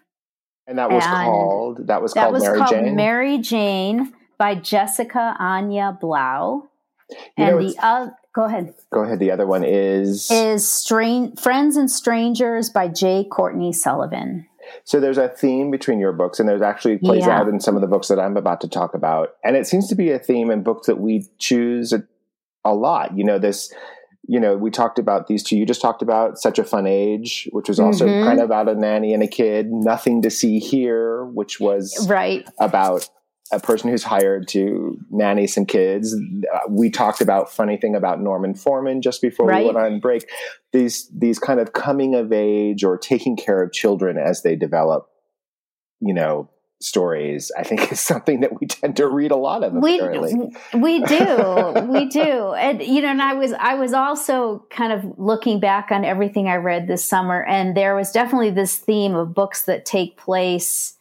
And 0.68 0.78
that 0.78 0.90
was 0.90 1.04
and 1.04 1.14
called, 1.14 1.88
that 1.88 2.02
was 2.02 2.14
that 2.14 2.22
called 2.22 2.34
was 2.34 2.44
Mary 2.44 2.58
called 2.60 2.70
Jane. 2.72 2.96
mary 2.96 3.38
jane 3.40 4.14
by 4.38 4.56
jessica 4.56 5.36
anya 5.40 5.98
blau 6.00 6.68
You 7.10 7.18
know, 7.46 7.58
and 7.58 7.66
it's- 7.68 7.76
the 7.76 7.86
other 7.86 8.16
go 8.34 8.44
ahead 8.44 8.74
Go 8.92 9.02
ahead. 9.02 9.20
The 9.20 9.32
other 9.32 9.46
one 9.48 9.64
is 9.64 10.30
is 10.32 10.68
Strange 10.68 11.40
friends 11.40 11.76
and 11.78 11.90
strangers 11.92 12.70
by 12.70 12.88
jay 12.88 13.24
courtney 13.30 13.74
sullivan 13.74 14.48
so 14.84 15.00
there's 15.00 15.20
a 15.20 15.30
theme 15.30 15.70
between 15.70 16.00
your 16.00 16.12
books, 16.12 16.40
and 16.40 16.50
there's 16.50 16.64
actually 16.64 16.98
plays 16.98 17.28
Yeah. 17.28 17.40
out 17.40 17.48
in 17.48 17.60
some 17.60 17.76
of 17.76 17.82
the 17.82 17.88
books 17.88 18.08
that 18.08 18.20
I'm 18.20 18.36
about 18.36 18.62
to 18.62 18.68
talk 18.68 18.96
about, 18.96 19.30
and 19.44 19.56
it 19.56 19.68
seems 19.68 19.88
to 19.90 19.96
be 19.96 20.10
a 20.10 20.18
theme 20.18 20.50
in 20.50 20.64
books 20.64 20.88
that 20.88 21.00
we 21.00 21.24
choose 21.38 21.94
a, 21.94 22.02
a 22.64 22.74
lot. 22.74 23.16
You 23.16 23.24
know, 23.26 23.38
this. 23.38 23.72
You 24.28 24.40
know, 24.40 24.58
we 24.58 24.72
talked 24.72 24.98
about 24.98 25.28
these 25.28 25.44
two. 25.44 25.56
You 25.56 25.66
just 25.66 25.82
talked 25.82 26.02
about 26.02 26.38
such 26.40 26.58
a 26.58 26.64
fun 26.64 26.88
age, 26.88 27.48
which 27.52 27.68
was 27.70 27.80
also 27.80 28.08
Mhm. 28.08 28.24
kind 28.24 28.40
of 28.40 28.46
about 28.46 28.68
a 28.70 28.76
nanny 28.76 29.14
and 29.14 29.22
a 29.22 29.28
kid. 29.28 29.72
Nothing 29.72 30.22
to 30.24 30.30
see 30.30 30.60
here, 30.60 31.26
which 31.26 31.60
was 31.60 32.08
right 32.10 32.48
about 32.60 33.08
a 33.52 33.60
person 33.60 33.92
who's 33.92 34.04
hired 34.04 34.48
to 34.48 34.98
nanny 35.12 35.46
some 35.46 35.66
kids. 35.68 36.16
We 36.68 36.90
talked 36.90 37.22
about 37.22 37.52
funny 37.52 37.78
thing 37.78 37.96
about 37.96 38.20
Norman 38.20 38.56
Foreman 38.56 39.04
just 39.04 39.22
before 39.22 39.46
Right. 39.48 39.60
we 39.60 39.72
went 39.72 39.78
on 39.78 40.00
break. 40.00 40.28
These 40.74 41.08
these 41.16 41.38
kind 41.38 41.60
of 41.60 41.74
coming 41.74 42.16
of 42.16 42.34
age 42.34 42.84
or 42.84 42.98
taking 42.98 43.36
care 43.36 43.62
of 43.62 43.72
children 43.72 44.18
as 44.18 44.42
they 44.42 44.56
develop, 44.56 45.08
you 46.00 46.14
know, 46.16 46.50
stories. 46.82 47.52
I 47.58 47.64
think 47.64 47.92
is 47.92 48.00
something 48.00 48.42
that 48.42 48.60
we 48.60 48.68
tend 48.68 48.98
to 48.98 49.08
read 49.08 49.32
a 49.32 49.36
lot 49.36 49.64
of. 49.64 49.74
we 49.74 49.98
Apparently, 50.00 50.34
we 50.74 51.00
do 51.06 51.88
we 51.88 52.06
do 52.06 52.54
and 52.54 52.82
you 52.82 53.02
know 53.02 53.10
and 53.10 53.22
i 53.22 53.34
was 53.34 53.54
i 53.54 53.76
was 53.76 53.94
also 53.94 54.66
kind 54.70 54.92
of 54.92 55.04
looking 55.18 55.60
back 55.60 55.90
on 55.92 56.04
everything 56.06 56.48
i 56.48 56.56
read 56.56 56.88
this 56.88 57.08
summer 57.08 57.44
and 57.44 57.76
there 57.78 57.96
was 57.96 58.12
definitely 58.12 58.50
this 58.52 58.78
theme 58.78 59.16
of 59.16 59.34
books 59.34 59.64
that 59.64 59.86
take 59.86 60.18
place 60.18 60.96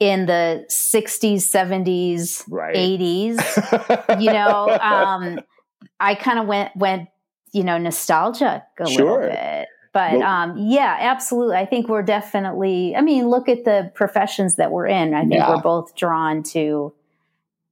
in 0.00 0.26
the 0.26 0.64
60s 0.70 1.36
70s 1.36 2.42
right? 2.48 2.74
80s 2.74 4.20
you 4.20 4.32
know 4.32 4.68
um 4.80 5.38
i 6.00 6.14
kind 6.14 6.38
of 6.38 6.46
went 6.46 6.74
went 6.76 7.08
you 7.52 7.62
know 7.64 7.78
nostalgic 7.78 8.62
a 8.80 8.86
Sure. 8.88 9.20
little 9.22 9.30
bit 9.30 9.68
but 9.92 10.12
Well- 10.12 10.22
um 10.22 10.56
yeah 10.58 10.96
absolutely 11.00 11.56
i 11.56 11.66
think 11.66 11.88
we're 11.88 12.02
definitely 12.02 12.94
i 12.96 13.00
mean 13.00 13.28
look 13.28 13.48
at 13.48 13.64
the 13.64 13.90
professions 13.94 14.56
that 14.56 14.70
we're 14.70 14.86
in 14.86 15.14
i 15.14 15.20
think 15.22 15.34
Yeah. 15.34 15.50
we're 15.50 15.62
both 15.62 15.94
drawn 15.94 16.42
to 16.44 16.92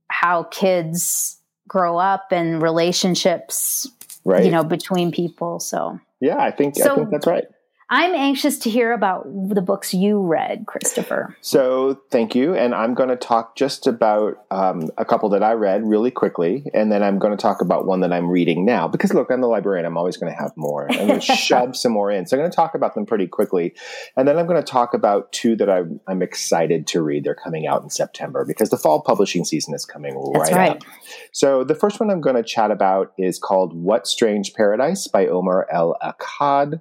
how 0.09 0.45
kids 0.45 1.39
grow 1.69 1.99
up 1.99 2.33
and 2.33 2.61
relationships 2.63 3.89
right? 4.25 4.45
you 4.45 4.51
know 4.51 4.65
between 4.65 5.13
people 5.13 5.61
so 5.61 5.99
yeah, 6.23 6.37
I 6.37 6.51
think 6.51 6.79
I 6.79 6.95
think 6.95 7.11
that's 7.11 7.27
right. 7.27 7.45
I'm 7.93 8.15
anxious 8.15 8.57
to 8.59 8.71
hear 8.71 8.93
about 8.93 9.25
the 9.27 9.61
books 9.61 9.93
you 9.93 10.21
read, 10.21 10.65
Christopher. 10.67 11.37
So, 11.41 12.01
thank 12.09 12.37
you. 12.37 12.55
And 12.55 12.73
I'm 12.73 12.95
going 12.95 13.09
to 13.09 13.17
talk 13.17 13.57
just 13.57 13.89
about 13.89 14.45
um, 14.53 14.91
a 14.97 15.05
couple 15.05 15.29
that 15.31 15.43
I 15.43 15.55
read 15.55 15.85
really 15.85 16.13
quickly. 16.13 16.65
And 16.73 16.93
then 16.93 17.03
I'm 17.03 17.19
going 17.19 17.37
to 17.37 17.41
talk 17.41 17.61
about 17.61 17.87
one 17.87 17.99
that 18.01 18.13
I'm 18.13 18.31
reading 18.31 18.65
now. 18.65 18.87
Because, 18.87 19.13
look, 19.13 19.29
I'm 19.29 19.41
the 19.41 19.49
librarian. 19.49 19.87
I'm 19.87 19.97
always 19.97 20.17
going 20.17 20.33
to 20.33 20.39
have 20.39 20.53
more. 20.57 20.87
I'm 20.89 21.09
going 21.09 21.21
to 21.21 21.35
shove 21.35 21.77
some 21.77 21.91
more 21.91 22.13
in. 22.13 22.27
So, 22.27 22.37
I'm 22.37 22.43
going 22.43 22.51
to 22.53 22.55
talk 22.55 22.77
about 22.77 22.95
them 22.95 23.07
pretty 23.07 23.27
quickly. 23.27 23.75
And 24.17 24.29
then 24.29 24.39
I'm 24.39 24.47
going 24.47 24.63
to 24.63 24.71
talk 24.71 24.95
about 24.95 25.33
two 25.33 25.57
that 25.57 25.69
I'm, 25.69 25.99
I'm 26.07 26.23
excited 26.23 26.87
to 26.89 27.03
read. 27.03 27.25
They're 27.25 27.35
coming 27.35 27.67
out 27.67 27.83
in 27.83 27.91
September 27.91 28.45
because 28.45 28.71
the 28.71 28.79
fall 28.79 29.03
publishing 29.03 29.45
season 29.45 29.75
is 29.75 29.85
coming 29.85 30.15
right, 30.15 30.53
right. 30.53 30.71
up. 30.71 30.85
So, 31.33 31.65
the 31.65 31.75
first 31.75 31.99
one 31.99 32.09
I'm 32.09 32.21
going 32.21 32.37
to 32.37 32.45
chat 32.45 32.71
about 32.71 33.13
is 33.19 33.41
called 33.41 33.75
What 33.75 34.07
Strange 34.07 34.55
Paradise 34.55 35.09
by 35.09 35.27
Omar 35.27 35.67
El 35.73 35.97
Akkad. 36.01 36.81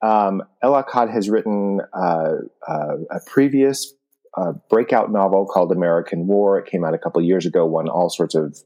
Um, 0.00 0.42
has 0.62 1.28
written 1.28 1.80
uh, 1.92 2.34
uh, 2.66 2.96
a 3.10 3.20
previous 3.26 3.94
uh, 4.36 4.52
breakout 4.70 5.10
novel 5.10 5.46
called 5.46 5.72
American 5.72 6.26
War. 6.26 6.58
It 6.58 6.70
came 6.70 6.84
out 6.84 6.94
a 6.94 6.98
couple 6.98 7.20
years 7.22 7.46
ago, 7.46 7.66
won 7.66 7.88
all 7.88 8.10
sorts 8.10 8.34
of 8.34 8.56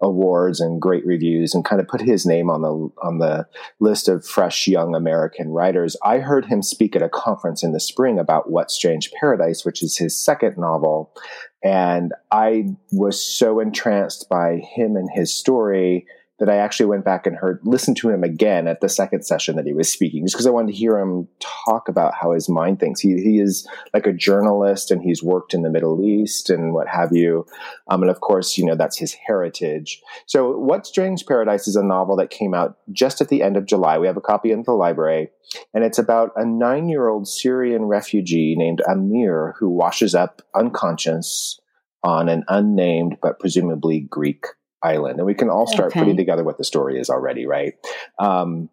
awards 0.00 0.60
and 0.60 0.80
great 0.80 1.04
reviews, 1.04 1.54
and 1.54 1.64
kind 1.64 1.80
of 1.80 1.88
put 1.88 2.00
his 2.00 2.24
name 2.24 2.50
on 2.50 2.62
the 2.62 2.90
on 3.02 3.18
the 3.18 3.46
list 3.80 4.08
of 4.08 4.24
fresh 4.24 4.68
young 4.68 4.94
American 4.94 5.50
writers. 5.50 5.96
I 6.04 6.18
heard 6.18 6.46
him 6.46 6.62
speak 6.62 6.94
at 6.94 7.02
a 7.02 7.08
conference 7.08 7.64
in 7.64 7.72
the 7.72 7.80
spring 7.80 8.18
about 8.18 8.50
What 8.50 8.70
Strange 8.70 9.10
Paradise, 9.18 9.64
which 9.64 9.82
is 9.82 9.96
his 9.96 10.18
second 10.18 10.56
novel, 10.56 11.12
and 11.64 12.12
I 12.30 12.76
was 12.92 13.20
so 13.20 13.58
entranced 13.58 14.28
by 14.28 14.58
him 14.58 14.96
and 14.96 15.08
his 15.12 15.34
story 15.34 16.06
that 16.38 16.48
I 16.48 16.56
actually 16.56 16.86
went 16.86 17.04
back 17.04 17.26
and 17.26 17.36
heard, 17.36 17.60
listened 17.64 17.96
to 17.98 18.10
him 18.10 18.22
again 18.22 18.68
at 18.68 18.80
the 18.80 18.88
second 18.88 19.24
session 19.24 19.56
that 19.56 19.66
he 19.66 19.72
was 19.72 19.90
speaking, 19.90 20.24
just 20.24 20.34
because 20.34 20.46
I 20.46 20.50
wanted 20.50 20.72
to 20.72 20.78
hear 20.78 20.98
him 20.98 21.28
talk 21.40 21.88
about 21.88 22.14
how 22.14 22.32
his 22.32 22.48
mind 22.48 22.78
thinks. 22.78 23.00
He, 23.00 23.20
he 23.20 23.40
is 23.40 23.66
like 23.92 24.06
a 24.06 24.12
journalist 24.12 24.90
and 24.90 25.02
he's 25.02 25.22
worked 25.22 25.52
in 25.52 25.62
the 25.62 25.70
Middle 25.70 26.04
East 26.04 26.48
and 26.48 26.72
what 26.72 26.86
have 26.88 27.12
you. 27.12 27.44
Um, 27.88 28.02
and 28.02 28.10
of 28.10 28.20
course, 28.20 28.56
you 28.56 28.64
know, 28.64 28.76
that's 28.76 28.96
his 28.96 29.14
heritage. 29.14 30.00
So 30.26 30.56
What 30.56 30.86
Strange 30.86 31.26
Paradise 31.26 31.66
is 31.66 31.76
a 31.76 31.82
novel 31.82 32.16
that 32.16 32.30
came 32.30 32.54
out 32.54 32.78
just 32.92 33.20
at 33.20 33.28
the 33.28 33.42
end 33.42 33.56
of 33.56 33.66
July. 33.66 33.98
We 33.98 34.06
have 34.06 34.16
a 34.16 34.22
copy 34.22 34.52
in 34.52 34.62
the 34.62 34.72
library 34.72 35.30
and 35.74 35.84
it's 35.84 35.98
about 35.98 36.32
a 36.36 36.44
nine 36.44 36.88
year 36.88 37.08
old 37.08 37.26
Syrian 37.26 37.84
refugee 37.84 38.54
named 38.56 38.82
Amir 38.88 39.54
who 39.58 39.68
washes 39.68 40.14
up 40.14 40.42
unconscious 40.54 41.60
on 42.04 42.28
an 42.28 42.44
unnamed 42.48 43.16
but 43.20 43.40
presumably 43.40 44.00
Greek 44.00 44.44
island. 44.82 45.18
And 45.18 45.26
we 45.26 45.34
can 45.34 45.50
all 45.50 45.66
start 45.66 45.92
okay. 45.92 46.00
putting 46.00 46.16
together 46.16 46.44
what 46.44 46.58
the 46.58 46.64
story 46.64 46.98
is 46.98 47.10
already, 47.10 47.46
right? 47.46 47.74
Um, 48.18 48.68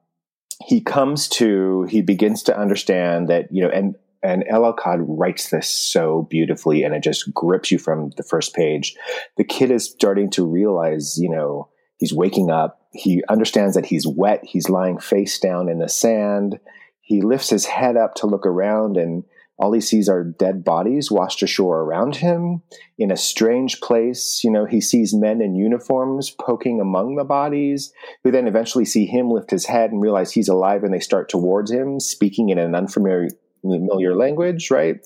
he 0.63 0.81
comes 0.81 1.27
to, 1.29 1.83
he 1.83 2.01
begins 2.01 2.43
to 2.43 2.57
understand 2.57 3.29
that, 3.29 3.51
you 3.51 3.63
know, 3.63 3.69
and, 3.69 3.95
and 4.23 4.43
El 4.47 4.61
Akkad 4.61 5.03
writes 5.07 5.49
this 5.49 5.69
so 5.69 6.27
beautifully 6.29 6.83
and 6.83 6.95
it 6.95 7.03
just 7.03 7.33
grips 7.33 7.71
you 7.71 7.77
from 7.77 8.11
the 8.17 8.23
first 8.23 8.53
page. 8.55 8.95
The 9.37 9.43
kid 9.43 9.71
is 9.71 9.85
starting 9.89 10.29
to 10.31 10.45
realize, 10.45 11.17
you 11.17 11.29
know, 11.29 11.69
he's 11.97 12.13
waking 12.13 12.49
up. 12.49 12.81
He 12.91 13.23
understands 13.29 13.75
that 13.75 13.85
he's 13.85 14.07
wet. 14.07 14.43
He's 14.43 14.69
lying 14.69 14.99
face 14.99 15.39
down 15.39 15.69
in 15.69 15.79
the 15.79 15.89
sand. 15.89 16.59
He 17.01 17.21
lifts 17.21 17.49
his 17.49 17.65
head 17.65 17.97
up 17.97 18.15
to 18.15 18.27
look 18.27 18.45
around 18.45 18.97
and 18.97 19.25
all 19.57 19.71
he 19.71 19.81
sees 19.81 20.09
are 20.09 20.23
dead 20.23 20.63
bodies 20.63 21.09
washed 21.09 21.41
ashore 21.41 21.81
around 21.81 22.17
him. 22.17 22.61
In 22.97 23.11
a 23.11 23.17
strange 23.17 23.79
place, 23.79 24.43
you 24.43 24.51
know, 24.51 24.65
he 24.65 24.81
sees 24.81 25.13
men 25.13 25.41
in 25.41 25.55
uniforms 25.55 26.29
poking 26.29 26.81
among 26.81 27.15
the 27.15 27.23
bodies, 27.23 27.93
who 28.23 28.31
then 28.31 28.47
eventually 28.47 28.85
see 28.85 29.05
him 29.05 29.31
lift 29.31 29.51
his 29.51 29.65
head 29.65 29.91
and 29.91 30.01
realize 30.01 30.31
he's 30.31 30.49
alive 30.49 30.83
and 30.83 30.93
they 30.93 30.99
start 30.99 31.29
towards 31.29 31.71
him, 31.71 31.99
speaking 31.99 32.49
in 32.49 32.59
an 32.59 32.75
unfamiliar 32.75 33.29
familiar 33.61 34.15
language, 34.15 34.69
right? 34.69 34.97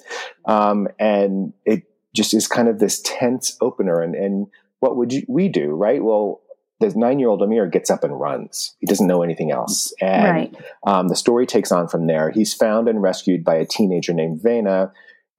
Um, 0.46 0.88
and 1.00 1.54
it 1.66 1.84
just 2.14 2.34
is 2.34 2.48
kind 2.48 2.68
of 2.68 2.80
this 2.80 3.02
tense 3.06 3.56
opener. 3.62 4.02
And, 4.02 4.16
and 4.16 4.48
what 4.80 4.98
would 4.98 5.14
you, 5.14 5.24
we 5.30 5.48
do, 5.48 5.70
right? 5.70 6.04
Well, 6.04 6.42
the 6.80 6.94
nine 6.96 7.20
year 7.20 7.30
old 7.30 7.42
Amir 7.42 7.68
gets 7.68 7.90
up 7.90 8.04
and 8.04 8.20
runs. 8.20 8.76
He 8.80 8.86
doesn't 8.86 9.08
know 9.08 9.22
anything 9.22 9.52
else. 9.52 9.94
And 10.02 10.54
right. 10.54 10.56
um, 10.86 11.08
the 11.08 11.16
story 11.16 11.46
takes 11.46 11.72
on 11.72 11.88
from 11.88 12.08
there. 12.08 12.32
He's 12.32 12.54
found 12.54 12.88
and 12.88 13.02
rescued 13.02 13.44
by 13.44 13.56
a 13.56 13.66
teenager 13.66 14.14
named 14.14 14.42
Vena, 14.42 14.92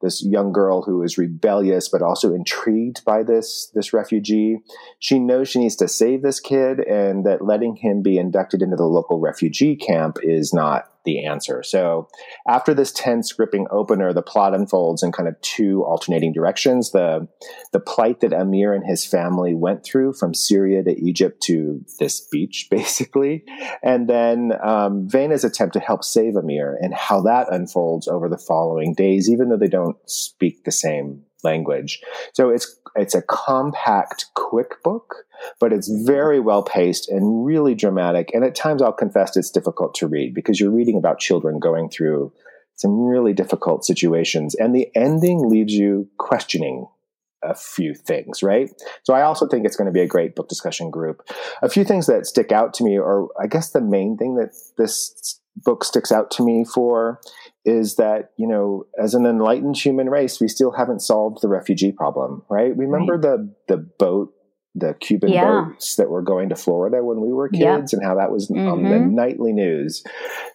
this 0.03 0.25
young 0.25 0.53
girl 0.53 0.83
who 0.83 1.03
is 1.03 1.19
rebellious 1.19 1.89
but 1.89 2.03
also 2.03 2.33
intrigued 2.35 3.05
by 3.05 3.23
this 3.23 3.71
this 3.75 3.93
refugee. 3.93 4.59
She 4.99 5.19
knows 5.19 5.49
she 5.49 5.61
needs 5.61 5.77
to 5.77 5.89
save 5.89 6.23
this 6.23 6.41
kid 6.41 6.81
and 6.81 7.25
that 7.27 7.45
letting 7.45 7.77
him 7.77 8.03
be 8.03 8.19
inducted 8.19 8.63
into 8.63 8.77
the 8.77 8.85
local 8.85 9.19
refugee 9.19 9.77
camp 9.77 10.19
is 10.23 10.53
not 10.53 10.91
the 11.05 11.25
answer. 11.25 11.63
So 11.63 12.09
after 12.47 12.75
this 12.75 12.93
tense 12.93 13.33
gripping 13.33 13.67
opener, 13.71 14.13
the 14.13 14.23
plot 14.23 14.55
unfolds 14.55 15.03
in 15.03 15.13
kind 15.13 15.29
of 15.29 15.41
two 15.41 15.85
alternating 15.85 16.33
directions. 16.33 16.91
The 16.91 17.29
the 17.73 17.81
plight 17.81 18.21
that 18.21 18.33
Amir 18.33 18.75
and 18.75 18.85
his 18.85 19.07
family 19.07 19.55
went 19.55 19.85
through 19.85 20.15
from 20.15 20.35
Syria 20.35 20.83
to 20.85 21.01
Egypt 21.01 21.43
to 21.45 21.85
this 21.99 22.21
beach, 22.21 22.69
basically, 22.71 23.45
and 23.83 24.09
then 24.09 24.53
um, 24.63 25.09
Vena's 25.09 25.45
attempt 25.45 25.75
to 25.75 25.81
help 25.81 26.05
save 26.05 26.37
Amir 26.37 26.79
and 26.81 26.95
how 26.95 27.21
that 27.23 27.53
unfolds 27.53 28.09
over 28.09 28.29
the 28.29 28.39
following 28.39 28.95
days, 28.95 29.31
even 29.31 29.49
though 29.49 29.57
they 29.57 29.69
don't 29.69 29.97
speak 30.09 30.65
the 30.65 30.73
same 30.73 31.23
language. 31.45 32.01
So 32.33 32.51
it's 32.51 32.79
it's 32.97 33.15
a 33.15 33.23
compact, 33.23 34.27
quick 34.35 34.83
book, 34.83 35.25
but 35.61 35.73
it's 35.73 35.89
very 35.89 36.41
well 36.41 36.63
paced 36.63 37.09
and 37.09 37.45
really 37.45 37.75
dramatic. 37.75 38.31
And 38.35 38.45
at 38.45 38.55
times, 38.55 38.83
I'll 38.83 38.93
confess 38.93 39.37
it's 39.37 39.51
difficult 39.51 39.95
to 39.97 40.07
read 40.07 40.35
because 40.35 40.59
you're 40.59 40.71
reading 40.71 40.97
about 40.97 41.19
children 41.19 41.59
going 41.59 41.91
through 41.91 42.33
some 42.75 42.99
really 42.99 43.35
difficult 43.35 43.85
situations, 43.85 44.55
and 44.55 44.75
the 44.75 44.89
ending 44.95 45.49
leaves 45.49 45.75
you 45.75 46.09
questioning 46.19 46.87
a 47.43 47.55
few 47.55 47.95
things, 47.95 48.43
right? 48.43 48.71
So 49.03 49.15
I 49.15 49.23
also 49.23 49.47
think 49.47 49.65
it's 49.65 49.77
going 49.77 49.87
to 49.87 49.93
be 49.93 50.03
a 50.03 50.07
great 50.07 50.35
book 50.35 50.49
discussion 50.49 50.91
group. 50.91 51.23
A 51.63 51.69
few 51.69 51.85
things 51.85 52.07
that 52.07 52.27
stick 52.27 52.53
out 52.53 52.75
to 52.75 52.85
me, 52.85 52.99
or 52.99 53.29
I 53.41 53.47
guess 53.47 53.71
the 53.71 53.81
main 53.81 54.17
thing 54.17 54.37
that 54.37 54.51
this 54.77 55.41
book 55.57 55.85
sticks 55.85 56.13
out 56.13 56.31
to 56.33 56.45
me 56.45 56.65
for 56.65 57.21
is 57.65 57.97
that 57.97 58.31
you 58.37 58.47
know 58.47 58.85
as 58.99 59.15
an 59.15 59.27
enlightened 59.27 59.77
human 59.77 60.09
race 60.09 60.41
we 60.41 60.49
still 60.49 60.73
haven't 60.73 61.01
solved 61.01 61.43
the 61.43 61.49
refugee 61.49 61.93
problem 61.93 62.43
right 62.49 62.77
remember 62.77 63.15
right. 63.15 63.23
the 63.23 63.55
the 63.69 63.77
boat 63.77 64.33
the 64.75 64.95
cuban 64.95 65.31
yeah. 65.31 65.45
boats 65.45 65.97
that 65.97 66.09
were 66.09 66.23
going 66.23 66.49
to 66.49 66.57
florida 66.57 67.05
when 67.05 67.21
we 67.21 67.33
were 67.33 67.49
kids 67.49 67.93
and 67.93 68.05
how 68.05 68.15
that 68.15 68.31
was 68.31 68.49
mm-hmm. 68.49 68.69
on 68.69 68.83
the 68.85 68.91
mm-hmm. 68.91 69.15
nightly 69.15 69.53
news 69.53 70.03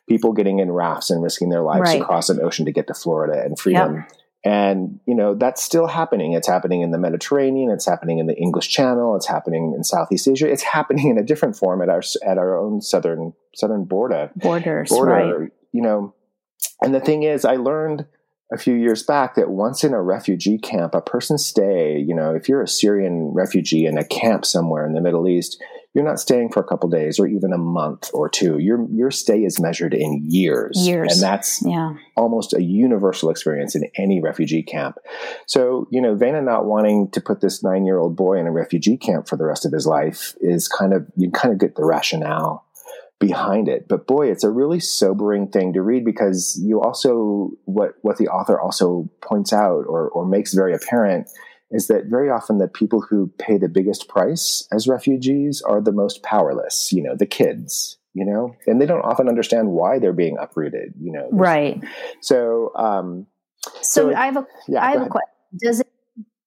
people 0.08 0.34
getting 0.34 0.60
in 0.60 0.72
rafts 0.72 1.10
and 1.12 1.22
risking 1.22 1.50
their 1.50 1.62
lives 1.62 1.82
right. 1.82 2.02
across 2.02 2.30
an 2.30 2.40
ocean 2.42 2.66
to 2.66 2.72
get 2.72 2.88
to 2.88 2.94
florida 2.94 3.40
and 3.44 3.60
freedom 3.60 3.96
yep. 3.96 4.12
and 4.46 5.00
you 5.06 5.14
know 5.14 5.36
that's 5.36 5.62
still 5.62 5.86
happening 5.86 6.32
it's 6.32 6.48
happening 6.48 6.82
in 6.82 6.92
the 6.92 6.98
mediterranean 6.98 7.70
it's 7.70 7.86
happening 7.86 8.18
in 8.20 8.26
the 8.26 8.38
english 8.38 8.70
channel 8.70 9.18
it's 9.18 9.28
happening 9.28 9.74
in 9.76 9.84
southeast 9.84 10.28
asia 10.28 10.50
it's 10.50 10.64
happening 10.76 11.10
in 11.10 11.18
a 11.18 11.24
different 11.24 11.58
form 11.58 11.82
at 11.82 11.90
our 11.90 12.02
at 12.26 12.38
our 12.38 12.58
own 12.58 12.82
southern 12.82 13.34
southern 13.54 13.84
border 13.84 14.32
borders 14.38 14.90
border 14.90 15.40
right. 15.40 15.52
you 15.74 15.82
know 15.82 16.16
and 16.82 16.94
the 16.94 17.00
thing 17.00 17.24
is, 17.24 17.46
I 17.46 17.56
learned 17.56 18.06
a 18.52 18.58
few 18.58 18.76
years 18.76 19.04
back 19.04 19.36
that 19.36 19.50
once 19.50 19.84
in 19.84 19.94
a 19.94 20.02
refugee 20.02 20.58
camp, 20.58 20.94
a 20.94 21.02
person 21.02 21.38
stay, 21.38 21.98
you 21.98 22.14
know, 22.14 22.36
if 22.36 22.48
you're 22.48 22.62
a 22.62 22.68
Syrian 22.68 23.34
refugee 23.34 23.86
in 23.86 23.98
a 23.98 24.06
camp 24.06 24.46
somewhere 24.46 24.86
in 24.86 24.94
the 24.94 25.02
Middle 25.02 25.28
East, 25.28 25.62
you're 25.96 26.04
not 26.04 26.20
staying 26.20 26.50
for 26.50 26.60
a 26.60 26.64
couple 26.64 26.90
days 26.90 27.20
or 27.20 27.26
even 27.26 27.54
a 27.54 27.58
month 27.58 28.12
or 28.14 28.28
two. 28.28 28.60
Your 28.60 28.86
your 28.92 29.10
stay 29.10 29.46
is 29.46 29.62
measured 29.62 29.94
in 29.94 30.22
years. 30.26 30.86
Years. 30.86 31.14
And 31.14 31.22
that's 31.22 31.64
yeah. 31.66 31.94
almost 32.18 32.54
a 32.54 32.62
universal 32.62 33.30
experience 33.30 33.76
in 33.76 33.90
any 33.98 34.22
refugee 34.22 34.62
camp. 34.62 34.98
So, 35.48 35.88
you 35.90 36.02
know, 36.02 36.14
Vena 36.14 36.42
not 36.42 36.66
wanting 36.66 37.10
to 37.12 37.22
put 37.22 37.40
this 37.40 37.64
nine 37.64 37.86
year 37.86 37.98
old 37.98 38.16
boy 38.18 38.38
in 38.38 38.46
a 38.46 38.52
refugee 38.52 38.98
camp 38.98 39.30
for 39.30 39.38
the 39.38 39.46
rest 39.46 39.66
of 39.66 39.72
his 39.72 39.88
life 39.88 40.36
is 40.42 40.68
kind 40.68 40.94
of 40.94 41.08
you 41.16 41.32
kind 41.32 41.54
of 41.54 41.60
get 41.60 41.76
the 41.76 41.86
rationale 41.86 42.65
behind 43.20 43.68
it. 43.68 43.88
But 43.88 44.08
boy, 44.08 44.30
it's 44.30 44.44
a 44.44 44.50
really 44.50 44.80
sobering 44.80 45.48
thing 45.48 45.74
to 45.74 45.82
read 45.82 46.06
because 46.06 46.60
you 46.62 46.82
also 46.82 47.52
what 47.66 47.94
what 48.02 48.18
the 48.18 48.28
author 48.28 48.60
also 48.60 49.10
points 49.22 49.54
out 49.54 49.86
or 49.88 50.10
or 50.10 50.26
makes 50.26 50.54
very 50.54 50.74
apparent 50.74 51.30
is 51.72 51.88
that 51.88 52.06
very 52.06 52.30
often 52.30 52.58
the 52.58 52.68
people 52.68 53.02
who 53.02 53.32
pay 53.40 53.58
the 53.58 53.68
biggest 53.68 54.08
price 54.08 54.68
as 54.72 54.88
refugees 54.88 55.62
are 55.62 55.82
the 55.82 55.92
most 55.92 56.22
powerless, 56.24 56.92
you 56.92 57.02
know, 57.02 57.16
the 57.16 57.26
kids, 57.26 57.98
you 58.14 58.24
know, 58.24 58.56
and 58.68 58.80
they 58.80 58.86
don't 58.86 59.02
often 59.02 59.28
understand 59.28 59.70
why 59.70 59.98
they're 59.98 60.14
being 60.14 60.38
uprooted, 60.40 60.94
you 61.00 61.12
know. 61.12 61.28
Right. 61.32 61.84
So 62.22 62.72
um 62.76 63.28
so, 63.82 64.12
so 64.12 64.16
I 64.16 64.26
have 64.26 64.38
a 64.38 64.48
yeah, 64.68 64.86
I 64.86 64.92
have 64.92 65.02
a 65.02 65.10
question. 65.10 65.32
Does 65.58 65.80
it 65.80 65.88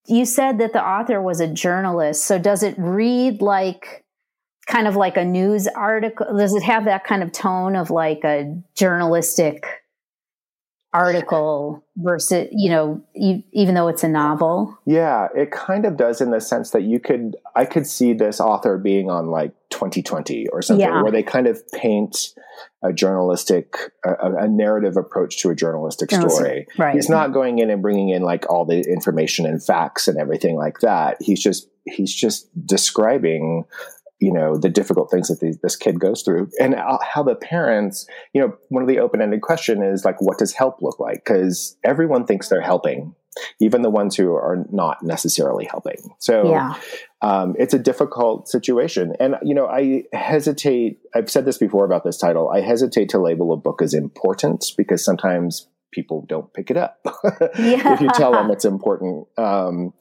you 0.07 0.25
said 0.25 0.59
that 0.59 0.73
the 0.73 0.83
author 0.83 1.21
was 1.21 1.41
a 1.41 1.49
journalist, 1.49 2.25
so 2.25 2.39
does 2.39 2.63
it 2.63 2.75
read 2.79 3.43
like 3.43 4.05
kind 4.69 4.87
of 4.87 4.95
like 4.97 5.17
a 5.17 5.25
news 5.25 5.67
article? 5.67 6.27
Does 6.37 6.55
it 6.55 6.63
have 6.63 6.85
that 6.85 7.05
kind 7.05 7.23
of 7.23 7.33
tone 7.33 7.75
of 7.75 7.91
like 7.91 8.23
a 8.25 8.55
journalistic 8.75 9.65
article 10.95 11.85
versus 11.99 12.49
you 12.51 12.71
know 12.71 13.03
e- 13.15 13.43
even 13.53 13.75
though 13.75 13.89
it's 13.89 14.03
a 14.03 14.09
novel 14.09 14.75
yeah 14.87 15.29
it 15.37 15.51
kind 15.51 15.85
of 15.85 15.99
does 15.99 16.23
in 16.23 16.31
the 16.31 16.41
sense 16.41 16.71
that 16.71 16.83
you 16.83 16.99
could 16.99 17.37
i 17.55 17.67
could 17.67 17.87
see 17.87 18.15
this 18.15 18.41
author 18.41 18.79
being 18.79 19.11
on 19.11 19.27
like 19.27 19.53
2020 19.69 20.49
or 20.49 20.63
something 20.63 20.81
Yeah. 20.87 21.03
where 21.03 21.13
they 21.13 21.23
kind 21.23 21.47
of 21.47 21.61
paint 21.73 22.31
a 22.83 22.91
journalistic 22.91 23.77
a, 24.03 24.33
a 24.45 24.49
narrative 24.49 24.97
approach 24.97 25.37
to 25.43 25.51
a 25.51 25.55
journalistic 25.55 26.11
story 26.11 26.67
right 26.79 26.95
he's 26.95 27.11
not 27.11 27.35
going 27.35 27.59
in 27.59 27.69
and 27.69 27.83
bringing 27.83 28.09
in 28.09 28.23
like 28.23 28.49
all 28.49 28.65
the 28.65 28.81
information 28.91 29.45
and 29.45 29.63
facts 29.63 30.09
and 30.09 30.19
everything 30.19 30.57
like 30.57 30.79
that 30.81 31.19
he's 31.21 31.43
just 31.43 31.69
he's 31.85 32.15
just 32.15 32.49
describing 32.67 33.65
you 34.21 34.33
know 34.33 34.57
the 34.57 34.69
difficult 34.69 35.11
things 35.11 35.29
that 35.29 35.41
these, 35.41 35.59
this 35.59 35.77
kid 35.77 36.01
goes 36.01 36.23
through. 36.23 36.51
And 36.61 36.75
uh, 36.75 36.99
how 37.03 37.23
the 37.23 37.35
parents 37.35 38.07
you 38.33 38.41
know 38.41 38.57
one 38.69 38.83
of 38.83 38.89
the 38.89 38.99
open-ended 38.99 39.43
question 39.43 39.83
is 39.83 40.05
like 40.05 40.21
what 40.21 40.39
does 40.39 40.53
help 40.53 40.83
look 40.83 40.99
like? 40.99 41.25
Because 41.25 41.77
everyone 41.85 42.27
thinks 42.27 42.49
they're 42.49 42.61
helping 42.61 43.15
even 43.61 43.83
the 43.83 43.91
ones 43.91 44.17
who 44.17 44.33
are 44.33 44.65
not 44.71 45.03
necessarily 45.03 45.65
helping. 45.65 46.15
So 46.19 46.51
yeah. 46.51 46.75
um, 47.23 47.55
it's 47.59 47.75
a 47.75 47.79
difficult 47.79 48.49
situation. 48.49 49.15
And 49.21 49.37
you 49.43 49.55
know 49.55 49.67
i 49.67 50.05
hesitate 50.13 50.99
i've 51.15 51.31
said 51.31 51.45
this 51.45 51.59
before 51.59 51.85
about 51.85 52.05
this 52.05 52.17
title 52.17 52.51
i 52.51 52.61
hesitate 52.61 53.09
to 53.11 53.19
label 53.19 53.53
a 53.53 53.57
book 53.57 53.83
as 53.83 53.95
important 53.95 54.65
because 54.77 55.05
sometimes 55.05 55.69
people 55.93 56.25
don't 56.29 56.53
pick 56.53 56.71
it 56.71 56.77
up. 56.77 56.99
Yeah. 57.59 57.93
if 57.95 58.01
you 58.01 58.11
tell 58.11 58.33
them 58.33 58.51
it's 58.51 58.65
important 58.65 59.27
um, 59.39 59.93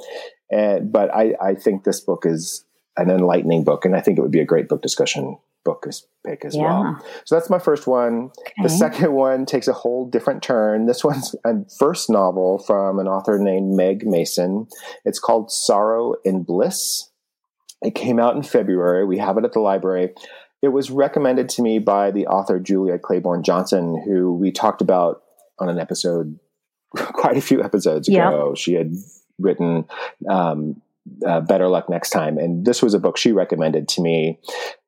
and, 0.50 0.92
but 0.92 1.14
I, 1.14 1.34
I 1.42 1.56
think 1.56 1.84
this 1.84 2.00
book 2.02 2.24
is 2.26 2.66
an 2.98 3.10
enlightening 3.10 3.64
book 3.64 3.86
and 3.86 3.96
i 3.96 4.02
think 4.02 4.18
it 4.18 4.22
would 4.22 4.32
be 4.32 4.40
a 4.40 4.46
great 4.46 4.68
book 4.68 4.82
discussion 4.82 5.38
book 5.66 5.86
as 5.88 6.06
pick 6.26 6.46
as 6.46 6.56
Yeah. 6.56 6.64
well 6.64 7.06
so 7.26 7.36
that's 7.36 7.50
my 7.50 7.60
first 7.60 7.88
one 7.88 8.32
the 8.64 8.70
second 8.70 9.12
one 9.14 9.46
takes 9.46 9.68
a 9.68 9.74
whole 9.74 10.10
different 10.10 10.42
turn. 10.42 10.86
This 10.86 11.04
one's 11.04 11.36
a 11.46 11.54
first 11.78 12.10
novel 12.10 12.58
from 12.60 13.00
an 13.00 13.08
author 13.08 13.38
named 13.38 13.76
Meg 13.76 14.06
Mason. 14.08 14.68
It's 15.06 15.20
called 15.20 15.52
Sorrow 15.52 16.16
and 16.26 16.46
Bliss. 16.46 17.10
It 17.82 17.94
came 17.96 18.20
out 18.20 18.36
in 18.36 18.44
February. 18.44 19.06
We 19.06 19.18
have 19.20 19.38
it 19.38 19.44
at 19.46 19.54
the 19.54 19.60
library. 19.60 20.14
It 20.62 20.70
was 20.70 20.90
recommended 20.90 21.50
to 21.50 21.62
me 21.62 21.78
by 21.80 22.10
the 22.12 22.26
author 22.28 22.60
Julia 22.60 22.98
Claiborne 22.98 23.44
Johnson, 23.44 24.02
who 24.06 24.34
we 24.34 24.52
talked 24.52 24.82
about 24.82 25.22
on 25.60 25.70
an 25.70 25.78
episode 25.80 26.40
quite 26.96 27.38
a 27.38 27.42
few 27.42 27.62
episodes 27.64 28.08
ago. 28.08 28.56
She 28.56 28.74
had 28.74 28.94
written 29.38 29.86
um, 30.30 30.82
uh, 31.26 31.42
Better 31.42 31.68
Luck 31.68 31.90
Next 31.90 32.10
Time, 32.10 32.38
and 32.38 32.66
this 32.66 32.82
was 32.82 32.94
a 32.94 33.00
book 33.00 33.18
she 33.18 33.32
recommended 33.32 33.88
to 33.90 34.02
me. 34.02 34.40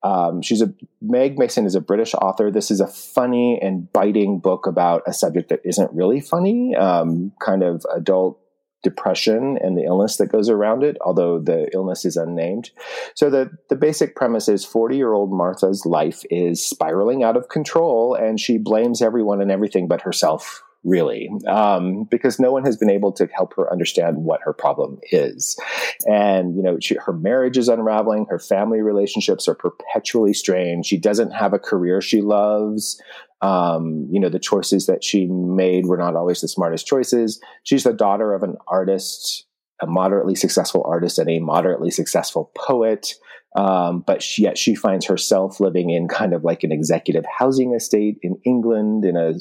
Um, 0.03 0.41
she's 0.41 0.61
a 0.61 0.73
Meg 1.01 1.37
Mason 1.37 1.65
is 1.65 1.75
a 1.75 1.81
British 1.81 2.13
author. 2.13 2.51
This 2.51 2.71
is 2.71 2.79
a 2.79 2.87
funny 2.87 3.59
and 3.61 3.91
biting 3.91 4.39
book 4.39 4.67
about 4.67 5.03
a 5.07 5.13
subject 5.13 5.49
that 5.49 5.61
isn't 5.63 5.91
really 5.93 6.21
funny, 6.21 6.75
um, 6.75 7.31
kind 7.39 7.63
of 7.63 7.85
adult 7.95 8.39
depression 8.81 9.57
and 9.61 9.77
the 9.77 9.83
illness 9.83 10.17
that 10.17 10.27
goes 10.31 10.49
around 10.49 10.83
it, 10.83 10.97
although 11.01 11.39
the 11.39 11.69
illness 11.73 12.05
is 12.05 12.15
unnamed. 12.15 12.71
So 13.13 13.29
the 13.29 13.51
the 13.69 13.75
basic 13.75 14.15
premise 14.15 14.47
is 14.47 14.65
40-year-old 14.65 15.31
Martha's 15.31 15.85
life 15.85 16.23
is 16.29 16.65
spiraling 16.65 17.23
out 17.23 17.35
of 17.35 17.49
control 17.49 18.15
and 18.15 18.39
she 18.39 18.57
blames 18.57 19.01
everyone 19.01 19.41
and 19.41 19.51
everything 19.51 19.87
but 19.87 20.01
herself 20.01 20.63
really 20.83 21.29
um, 21.47 22.05
because 22.09 22.39
no 22.39 22.51
one 22.51 22.63
has 22.63 22.77
been 22.77 22.89
able 22.89 23.11
to 23.11 23.27
help 23.35 23.53
her 23.55 23.71
understand 23.71 24.17
what 24.17 24.41
her 24.43 24.53
problem 24.53 24.97
is. 25.11 25.59
And 26.07 26.55
you 26.55 26.63
know 26.63 26.77
she, 26.79 26.95
her 26.95 27.13
marriage 27.13 27.57
is 27.57 27.67
unraveling 27.67 28.27
her 28.29 28.39
family 28.39 28.81
relationships 28.81 29.47
are 29.47 29.55
perpetually 29.55 30.33
strained 30.33 30.85
she 30.85 30.97
doesn't 30.97 31.31
have 31.31 31.53
a 31.53 31.59
career 31.59 32.01
she 32.01 32.21
loves 32.21 33.01
um, 33.41 34.07
you 34.11 34.19
know 34.19 34.29
the 34.29 34.39
choices 34.39 34.85
that 34.87 35.03
she 35.03 35.27
made 35.27 35.85
were 35.85 35.97
not 35.97 36.15
always 36.15 36.41
the 36.41 36.47
smartest 36.47 36.85
choices. 36.85 37.39
She's 37.63 37.83
the 37.83 37.93
daughter 37.93 38.33
of 38.33 38.43
an 38.43 38.57
artist 38.67 39.45
a 39.81 39.87
moderately 39.87 40.35
successful 40.35 40.83
artist 40.85 41.19
and 41.19 41.29
a 41.29 41.39
moderately 41.39 41.89
successful 41.89 42.51
poet 42.55 43.13
um, 43.55 44.03
but 44.05 44.21
she, 44.21 44.43
yet 44.43 44.57
she 44.57 44.75
finds 44.75 45.05
herself 45.05 45.59
living 45.59 45.89
in 45.89 46.07
kind 46.07 46.33
of 46.33 46.43
like 46.43 46.63
an 46.63 46.71
executive 46.71 47.25
housing 47.25 47.73
estate 47.73 48.17
in 48.21 48.37
England 48.45 49.05
in 49.05 49.17
a 49.17 49.33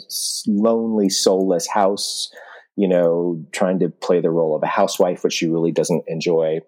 lonely, 0.46 1.08
soulless 1.08 1.66
house, 1.68 2.30
you 2.76 2.88
know, 2.88 3.44
trying 3.52 3.78
to 3.80 3.88
play 3.88 4.20
the 4.20 4.30
role 4.30 4.56
of 4.56 4.62
a 4.62 4.66
housewife, 4.66 5.24
which 5.24 5.34
she 5.34 5.48
really 5.48 5.72
doesn't 5.72 6.04
enjoy. 6.06 6.60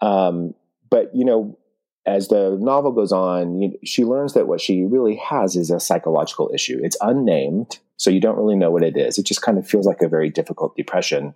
Um, 0.00 0.54
but, 0.90 1.10
you 1.14 1.24
know, 1.24 1.58
as 2.06 2.28
the 2.28 2.56
novel 2.60 2.92
goes 2.92 3.12
on, 3.12 3.60
you, 3.60 3.78
she 3.82 4.04
learns 4.04 4.34
that 4.34 4.46
what 4.46 4.60
she 4.60 4.84
really 4.84 5.16
has 5.16 5.56
is 5.56 5.70
a 5.70 5.80
psychological 5.80 6.50
issue. 6.52 6.78
It's 6.82 6.98
unnamed, 7.00 7.78
so 7.96 8.10
you 8.10 8.20
don't 8.20 8.36
really 8.36 8.56
know 8.56 8.70
what 8.70 8.82
it 8.82 8.96
is. 8.96 9.18
It 9.18 9.24
just 9.24 9.42
kind 9.42 9.56
of 9.58 9.66
feels 9.66 9.86
like 9.86 10.02
a 10.02 10.08
very 10.08 10.28
difficult 10.28 10.76
depression. 10.76 11.34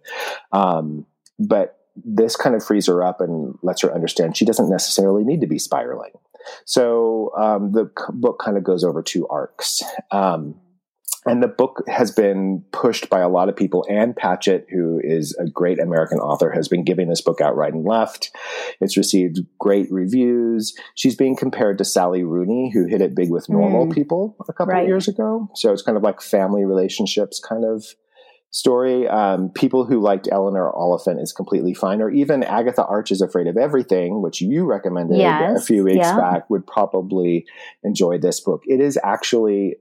Um, 0.52 1.06
but 1.38 1.77
this 2.04 2.36
kind 2.36 2.54
of 2.54 2.64
frees 2.64 2.86
her 2.86 3.02
up 3.02 3.20
and 3.20 3.54
lets 3.62 3.82
her 3.82 3.94
understand 3.94 4.36
she 4.36 4.44
doesn't 4.44 4.70
necessarily 4.70 5.24
need 5.24 5.40
to 5.40 5.46
be 5.46 5.58
spiraling. 5.58 6.12
So 6.64 7.30
um, 7.38 7.72
the 7.72 7.90
c- 7.98 8.04
book 8.14 8.40
kind 8.42 8.56
of 8.56 8.64
goes 8.64 8.84
over 8.84 9.02
two 9.02 9.26
arcs. 9.28 9.82
Um, 10.10 10.54
and 11.26 11.42
the 11.42 11.48
book 11.48 11.82
has 11.88 12.10
been 12.10 12.64
pushed 12.72 13.10
by 13.10 13.20
a 13.20 13.28
lot 13.28 13.50
of 13.50 13.56
people. 13.56 13.84
Ann 13.90 14.14
Patchett, 14.14 14.66
who 14.70 14.98
is 15.02 15.36
a 15.38 15.50
great 15.50 15.78
American 15.78 16.18
author, 16.18 16.50
has 16.52 16.68
been 16.68 16.84
giving 16.84 17.08
this 17.08 17.20
book 17.20 17.40
out 17.42 17.54
right 17.56 17.72
and 17.72 17.84
left. 17.84 18.30
It's 18.80 18.96
received 18.96 19.40
great 19.58 19.90
reviews. 19.90 20.74
She's 20.94 21.16
being 21.16 21.36
compared 21.36 21.76
to 21.78 21.84
Sally 21.84 22.22
Rooney, 22.22 22.70
who 22.72 22.86
hit 22.86 23.02
it 23.02 23.14
big 23.14 23.30
with 23.30 23.48
normal 23.50 23.86
Mm. 23.86 23.92
people 23.92 24.36
a 24.48 24.52
couple 24.54 24.72
Right. 24.72 24.82
of 24.84 24.88
years 24.88 25.06
ago. 25.08 25.50
So 25.54 25.72
it's 25.72 25.82
kind 25.82 25.98
of 25.98 26.02
like 26.04 26.22
family 26.22 26.64
relationships 26.64 27.40
kind 27.46 27.64
of 27.64 27.84
story. 28.50 29.06
Um, 29.08 29.50
people 29.50 29.84
who 29.84 30.00
liked 30.00 30.28
Eleanor 30.30 30.70
Oliphant 30.74 31.20
is 31.20 31.32
completely 31.32 31.74
fine, 31.74 32.00
or 32.00 32.10
even 32.10 32.42
Agatha 32.42 32.84
Arch 32.84 33.10
is 33.10 33.20
Afraid 33.20 33.46
of 33.46 33.56
Everything, 33.56 34.22
which 34.22 34.40
you 34.40 34.64
recommended 34.64 35.20
a 35.20 35.60
few 35.60 35.84
weeks 35.84 35.98
yeah. 35.98 36.16
back, 36.16 36.50
would 36.50 36.66
probably 36.66 37.46
enjoy 37.84 38.18
this 38.18 38.40
book. 38.40 38.62
It 38.66 38.80
is 38.80 38.98
actually 39.02 39.76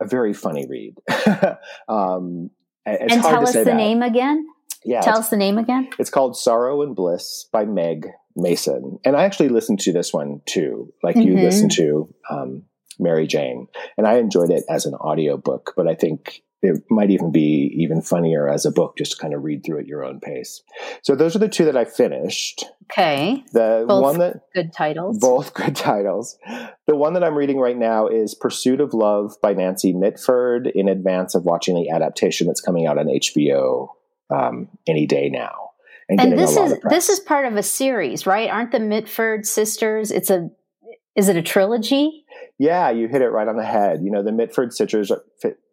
a 0.00 0.06
very 0.06 0.32
funny 0.34 0.66
read. 0.68 0.94
um, 1.88 2.50
it's 2.86 3.12
and 3.12 3.20
hard 3.22 3.32
tell 3.34 3.40
to 3.42 3.46
us 3.46 3.52
say 3.52 3.60
the 3.60 3.70
that. 3.70 3.76
name 3.76 4.02
again 4.02 4.46
Yeah, 4.84 5.00
tell 5.00 5.18
us 5.18 5.30
the 5.30 5.36
name 5.36 5.56
again 5.56 5.88
it's 5.98 6.10
called 6.10 6.36
Sorrow 6.36 6.82
and 6.82 6.94
Bliss 6.94 7.48
by 7.50 7.64
Meg 7.64 8.08
Mason, 8.36 8.98
and 9.04 9.16
I 9.16 9.24
actually 9.24 9.48
listened 9.48 9.80
to 9.80 9.92
this 9.92 10.12
one 10.12 10.42
too, 10.44 10.92
like 11.02 11.16
you 11.16 11.34
Mhm. 11.34 11.42
listened 11.42 11.70
to 11.72 12.12
um, 12.28 12.64
Mary 12.98 13.26
Jane, 13.26 13.68
and 13.96 14.06
I 14.06 14.18
enjoyed 14.18 14.50
it 14.50 14.64
as 14.68 14.86
an 14.86 14.94
audiobook, 14.94 15.72
but 15.76 15.88
I 15.88 15.94
think 15.94 16.42
it 16.64 16.82
might 16.90 17.10
even 17.10 17.30
be 17.30 17.72
even 17.76 18.00
funnier 18.02 18.48
as 18.48 18.64
a 18.64 18.72
book, 18.72 18.96
just 18.96 19.12
to 19.12 19.18
kind 19.18 19.34
of 19.34 19.44
read 19.44 19.64
through 19.64 19.80
at 19.80 19.86
your 19.86 20.04
own 20.04 20.20
pace. 20.20 20.62
So 21.02 21.14
those 21.14 21.36
are 21.36 21.38
the 21.38 21.48
two 21.48 21.64
that 21.66 21.76
I 21.76 21.84
finished. 21.84 22.64
okay 22.84 23.44
The 23.52 23.84
Both 23.86 24.02
one 24.02 24.18
that 24.18 24.42
good 24.54 24.72
titles 24.72 25.18
both 25.18 25.54
good 25.60 25.76
titles. 25.76 26.38
The 26.86 26.96
one 26.96 27.14
that 27.14 27.24
I'm 27.24 27.34
reading 27.34 27.58
right 27.58 27.76
now 27.76 28.08
is 28.08 28.34
Pursuit 28.34 28.80
of 28.80 28.94
Love 28.94 29.36
by 29.42 29.52
Nancy 29.52 29.92
Mitford 29.92 30.66
in 30.66 30.88
advance 30.88 31.34
of 31.34 31.44
watching 31.44 31.74
the 31.74 31.90
adaptation 31.90 32.46
that's 32.46 32.60
coming 32.60 32.86
out 32.86 32.98
on 32.98 33.06
HBO 33.06 33.88
um, 34.30 34.68
any 34.86 35.06
day 35.06 35.28
now. 35.28 35.70
and 36.08 36.18
getting 36.18 36.36
this 36.36 36.56
is 36.56 36.78
this 36.88 37.08
is 37.08 37.20
part 37.20 37.46
of 37.46 37.56
a 37.56 37.62
series 37.62 38.26
right 38.26 38.50
aren't 38.50 38.72
the 38.72 38.80
mitford 38.80 39.46
sisters 39.46 40.10
it's 40.10 40.30
a 40.30 40.50
is 41.16 41.28
it 41.28 41.36
a 41.36 41.42
trilogy 41.42 42.23
Yeah, 42.58 42.90
you 42.90 43.08
hit 43.08 43.22
it 43.22 43.28
right 43.28 43.48
on 43.48 43.56
the 43.56 43.64
head. 43.64 44.00
You 44.02 44.10
know, 44.10 44.22
the 44.22 44.32
Mitford 44.32 44.72
sisters, 44.72 45.10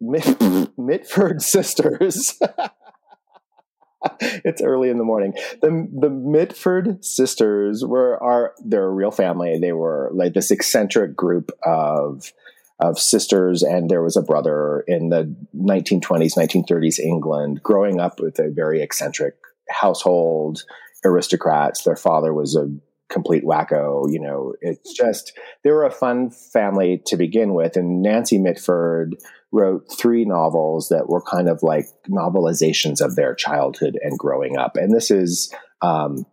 Mitford 0.76 1.42
sisters. 1.42 2.38
it's 4.20 4.62
early 4.62 4.90
in 4.90 4.98
the 4.98 5.04
morning. 5.04 5.34
The 5.60 5.88
the 5.92 6.10
Mitford 6.10 7.04
sisters 7.04 7.84
were 7.84 8.22
are 8.22 8.52
they're 8.64 8.86
a 8.86 8.90
real 8.90 9.10
family. 9.10 9.58
They 9.58 9.72
were 9.72 10.10
like 10.12 10.34
this 10.34 10.50
eccentric 10.50 11.16
group 11.16 11.50
of 11.64 12.32
of 12.80 12.98
sisters, 12.98 13.62
and 13.62 13.88
there 13.88 14.02
was 14.02 14.16
a 14.16 14.22
brother 14.22 14.84
in 14.88 15.10
the 15.10 15.34
1920s, 15.56 16.36
1930s 16.36 16.98
England, 16.98 17.62
growing 17.62 18.00
up 18.00 18.18
with 18.18 18.38
a 18.38 18.50
very 18.50 18.82
eccentric 18.82 19.36
household, 19.68 20.64
aristocrats. 21.04 21.84
Their 21.84 21.96
father 21.96 22.34
was 22.34 22.56
a 22.56 22.68
complete 23.12 23.44
wacko. 23.44 24.10
You 24.10 24.20
know, 24.20 24.54
it's 24.60 24.92
just 24.92 25.38
they 25.62 25.70
were 25.70 25.84
a 25.84 25.90
fun 25.90 26.30
family 26.30 27.02
to 27.06 27.16
begin 27.16 27.54
with. 27.54 27.76
And 27.76 28.02
Nancy 28.02 28.38
Mitford 28.38 29.16
wrote 29.52 29.86
three 29.96 30.24
novels 30.24 30.88
that 30.88 31.08
were 31.08 31.22
kind 31.22 31.48
of 31.48 31.62
like 31.62 31.86
novelizations 32.08 33.04
of 33.04 33.16
their 33.16 33.34
childhood 33.34 33.98
and 34.02 34.18
growing 34.18 34.56
up. 34.56 34.76
And 34.76 34.94
this 34.94 35.10
is 35.10 35.54
um, 35.82 36.24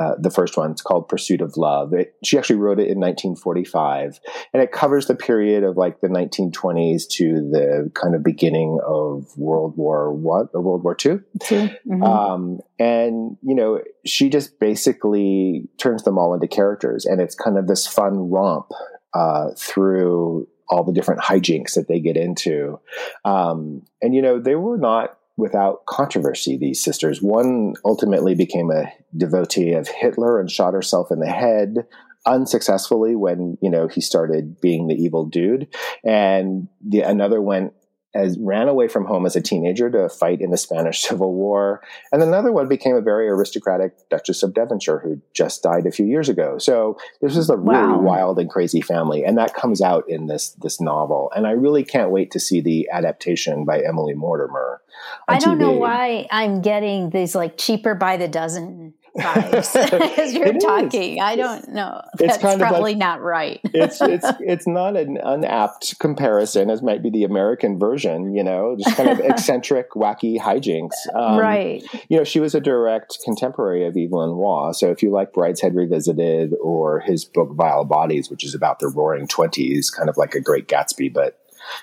uh, 0.00 0.14
the 0.18 0.30
first 0.30 0.56
one. 0.56 0.70
It's 0.70 0.80
called 0.80 1.08
Pursuit 1.08 1.42
of 1.42 1.56
Love. 1.56 1.92
It, 1.92 2.14
she 2.24 2.38
actually 2.38 2.56
wrote 2.56 2.80
it 2.80 2.88
in 2.88 2.98
1945, 2.98 4.18
and 4.54 4.62
it 4.62 4.72
covers 4.72 5.06
the 5.06 5.14
period 5.14 5.62
of 5.62 5.76
like 5.76 6.00
the 6.00 6.08
1920s 6.08 7.06
to 7.16 7.34
the 7.50 7.90
kind 7.94 8.14
of 8.14 8.22
beginning 8.22 8.80
of 8.86 9.26
World 9.36 9.76
War 9.76 10.12
One 10.12 10.48
or 10.54 10.62
World 10.62 10.84
War 10.84 10.94
Two. 10.94 11.22
Mhm. 11.40 12.02
Um, 12.02 12.60
and 12.78 13.36
you 13.42 13.54
know, 13.54 13.82
she 14.06 14.30
just 14.30 14.58
basically 14.58 15.68
turns 15.78 16.02
them 16.04 16.18
all 16.18 16.32
into 16.32 16.48
characters, 16.48 17.04
and 17.04 17.20
it's 17.20 17.34
kind 17.34 17.58
of 17.58 17.66
this 17.66 17.86
fun 17.86 18.30
romp 18.30 18.70
uh, 19.12 19.50
through 19.58 20.48
all 20.70 20.84
the 20.84 20.92
different 20.92 21.20
hijinks 21.20 21.74
that 21.74 21.88
they 21.88 22.00
get 22.00 22.16
into. 22.16 22.78
Um, 23.24 23.82
and, 24.00 24.14
you 24.14 24.22
know, 24.22 24.38
they 24.38 24.54
were 24.54 24.78
not 24.78 25.18
without 25.40 25.86
controversy, 25.86 26.56
these 26.56 26.82
sisters. 26.82 27.20
One 27.22 27.74
ultimately 27.84 28.34
became 28.34 28.70
a 28.70 28.92
devotee 29.16 29.72
of 29.72 29.88
Hitler 29.88 30.38
and 30.38 30.50
shot 30.50 30.74
herself 30.74 31.10
in 31.10 31.20
the 31.20 31.30
head 31.30 31.86
unsuccessfully 32.26 33.16
when, 33.16 33.56
you 33.62 33.70
know, 33.70 33.88
he 33.88 34.00
started 34.00 34.60
being 34.60 34.86
the 34.86 34.94
evil 34.94 35.24
dude. 35.24 35.74
And 36.04 36.68
the, 36.86 37.00
another 37.00 37.40
went 37.40 37.72
as 38.14 38.36
ran 38.40 38.68
away 38.68 38.88
from 38.88 39.04
home 39.04 39.24
as 39.24 39.36
a 39.36 39.40
teenager 39.40 39.88
to 39.88 40.08
fight 40.08 40.40
in 40.40 40.50
the 40.50 40.56
Spanish 40.56 41.00
Civil 41.08 41.32
War. 41.32 41.80
And 42.12 42.22
another 42.22 42.52
one 42.52 42.68
became 42.68 42.96
a 42.96 43.00
very 43.00 43.28
aristocratic 43.28 43.92
Duchess 44.08 44.42
of 44.42 44.54
Devonshire 44.54 44.98
who 44.98 45.20
just 45.34 45.62
died 45.62 45.86
a 45.86 45.92
few 45.92 46.06
years 46.06 46.28
ago. 46.28 46.58
So 46.58 46.98
this 47.20 47.36
is 47.36 47.50
a 47.50 47.56
really 47.56 47.98
wild 47.98 48.38
and 48.38 48.50
crazy 48.50 48.80
family. 48.80 49.24
And 49.24 49.38
that 49.38 49.54
comes 49.54 49.80
out 49.80 50.04
in 50.08 50.26
this 50.26 50.50
this 50.60 50.80
novel. 50.80 51.30
And 51.34 51.46
I 51.46 51.52
really 51.52 51.84
can't 51.84 52.10
wait 52.10 52.30
to 52.32 52.40
see 52.40 52.60
the 52.60 52.88
adaptation 52.92 53.64
by 53.64 53.80
Emily 53.80 54.14
Mortimer. 54.14 54.80
I 55.30 55.38
don't 55.38 55.58
know 55.58 55.72
why 55.72 56.26
I'm 56.30 56.62
getting 56.62 57.10
these 57.10 57.34
like 57.34 57.56
cheaper 57.56 57.94
by 57.94 58.16
the 58.16 58.28
dozen 58.28 58.94
vibes 59.16 59.76
as 60.18 60.34
you're 60.34 60.48
it 60.48 60.60
talking. 60.60 61.14
Is. 61.14 61.22
I 61.22 61.36
don't 61.36 61.68
know. 61.70 62.02
That's 62.16 62.34
it's 62.34 62.42
probably 62.42 62.92
like, 62.92 62.96
not 62.96 63.20
right. 63.20 63.60
it's 63.64 64.00
it's 64.00 64.26
it's 64.40 64.66
not 64.66 64.96
an 64.96 65.18
unapt 65.22 65.98
comparison 65.98 66.70
as 66.70 66.82
might 66.82 67.02
be 67.02 67.10
the 67.10 67.24
American 67.24 67.78
version. 67.78 68.34
You 68.34 68.44
know, 68.44 68.76
just 68.78 68.96
kind 68.96 69.08
of 69.08 69.20
eccentric, 69.24 69.90
wacky 69.92 70.38
hijinks. 70.38 70.94
Um, 71.14 71.38
right. 71.38 71.82
You 72.08 72.18
know, 72.18 72.24
she 72.24 72.40
was 72.40 72.54
a 72.54 72.60
direct 72.60 73.18
contemporary 73.24 73.86
of 73.86 73.96
Evelyn 73.96 74.36
Waugh. 74.36 74.72
So 74.72 74.90
if 74.90 75.02
you 75.02 75.10
like 75.10 75.32
Brideshead 75.32 75.74
Revisited 75.74 76.54
or 76.60 77.00
his 77.00 77.24
book 77.24 77.50
Vile 77.54 77.84
Bodies, 77.84 78.30
which 78.30 78.44
is 78.44 78.54
about 78.54 78.78
the 78.78 78.88
Roaring 78.88 79.26
Twenties, 79.26 79.90
kind 79.90 80.08
of 80.08 80.16
like 80.16 80.34
a 80.34 80.40
Great 80.40 80.68
Gatsby, 80.68 81.12
but 81.12 81.38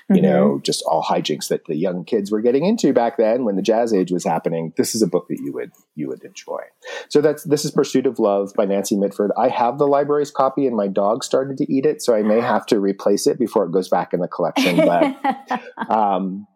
you 0.08 0.16
mm-hmm. 0.16 0.24
know, 0.24 0.60
just 0.62 0.82
all 0.86 1.02
hijinks 1.02 1.48
that 1.48 1.64
the 1.66 1.76
young 1.76 2.04
kids 2.04 2.30
were 2.30 2.40
getting 2.40 2.64
into 2.64 2.92
back 2.92 3.16
then 3.16 3.44
when 3.44 3.56
the 3.56 3.62
jazz 3.62 3.92
age 3.92 4.10
was 4.10 4.24
happening. 4.24 4.72
This 4.76 4.94
is 4.94 5.02
a 5.02 5.06
book 5.06 5.26
that 5.28 5.40
you 5.40 5.52
would 5.52 5.72
you 5.94 6.08
would 6.08 6.24
enjoy. 6.24 6.62
So 7.08 7.20
that's 7.20 7.44
this 7.44 7.64
is 7.64 7.70
Pursuit 7.70 8.06
of 8.06 8.18
Love 8.18 8.52
by 8.56 8.64
Nancy 8.64 8.96
Mitford. 8.96 9.30
I 9.36 9.48
have 9.48 9.78
the 9.78 9.86
library's 9.86 10.30
copy, 10.30 10.66
and 10.66 10.76
my 10.76 10.88
dog 10.88 11.24
started 11.24 11.58
to 11.58 11.72
eat 11.72 11.86
it, 11.86 12.02
so 12.02 12.14
I 12.14 12.22
may 12.22 12.40
have 12.40 12.66
to 12.66 12.80
replace 12.80 13.26
it 13.26 13.38
before 13.38 13.64
it 13.64 13.72
goes 13.72 13.88
back 13.88 14.12
in 14.12 14.20
the 14.20 14.28
collection. 14.28 14.76
But 14.76 15.62
um, 15.90 16.46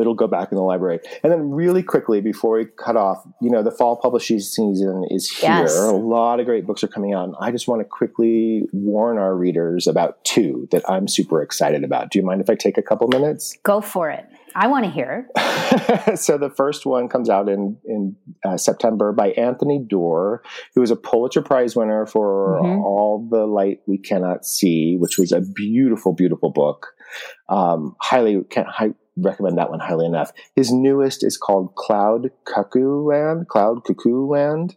it'll 0.00 0.14
go 0.14 0.26
back 0.26 0.50
in 0.52 0.56
the 0.56 0.62
library. 0.62 1.00
And 1.22 1.32
then 1.32 1.50
really 1.50 1.82
quickly 1.82 2.20
before 2.20 2.58
we 2.58 2.66
cut 2.78 2.96
off, 2.96 3.22
you 3.40 3.50
know, 3.50 3.62
the 3.62 3.70
fall 3.70 3.96
publishing 3.96 4.40
season 4.40 5.04
is 5.10 5.30
here. 5.30 5.50
Yes. 5.50 5.76
A 5.76 5.92
lot 5.92 6.40
of 6.40 6.46
great 6.46 6.66
books 6.66 6.82
are 6.82 6.88
coming 6.88 7.12
out. 7.14 7.24
And 7.24 7.34
I 7.40 7.50
just 7.50 7.68
want 7.68 7.80
to 7.80 7.84
quickly 7.84 8.62
warn 8.72 9.18
our 9.18 9.36
readers 9.36 9.86
about 9.86 10.24
two 10.24 10.68
that 10.70 10.88
I'm 10.88 11.08
super 11.08 11.42
excited 11.42 11.84
about. 11.84 12.10
Do 12.10 12.18
you 12.18 12.24
mind 12.24 12.40
if 12.40 12.50
I 12.50 12.54
take 12.54 12.78
a 12.78 12.82
couple 12.82 13.08
minutes? 13.08 13.56
Go 13.62 13.80
for 13.80 14.10
it. 14.10 14.26
I 14.54 14.66
want 14.66 14.84
to 14.84 14.90
hear 14.90 15.28
so 16.14 16.36
the 16.36 16.52
first 16.54 16.84
one 16.84 17.08
comes 17.08 17.30
out 17.30 17.48
in 17.48 17.78
in 17.86 18.16
uh, 18.44 18.58
September 18.58 19.12
by 19.12 19.30
Anthony 19.30 19.78
Doerr, 19.78 20.42
who 20.74 20.82
is 20.82 20.90
a 20.90 20.96
Pulitzer 20.96 21.40
Prize 21.40 21.74
winner 21.74 22.04
for 22.04 22.60
mm-hmm. 22.62 22.82
All 22.82 23.26
the 23.30 23.46
Light 23.46 23.80
We 23.86 23.96
Cannot 23.96 24.44
See, 24.44 24.96
which 24.98 25.16
was 25.16 25.32
a 25.32 25.40
beautiful, 25.40 26.12
beautiful 26.12 26.50
book. 26.50 26.88
Um, 27.48 27.96
highly, 28.00 28.42
can, 28.50 28.64
high, 28.64 28.92
recommend 29.16 29.58
that 29.58 29.70
one 29.70 29.80
highly 29.80 30.06
enough. 30.06 30.32
His 30.56 30.72
newest 30.72 31.24
is 31.24 31.36
called 31.36 31.74
Cloud 31.74 32.30
Cuckoo 32.44 33.06
Land, 33.06 33.48
Cloud 33.48 33.84
Cuckoo 33.84 34.26
Land. 34.26 34.76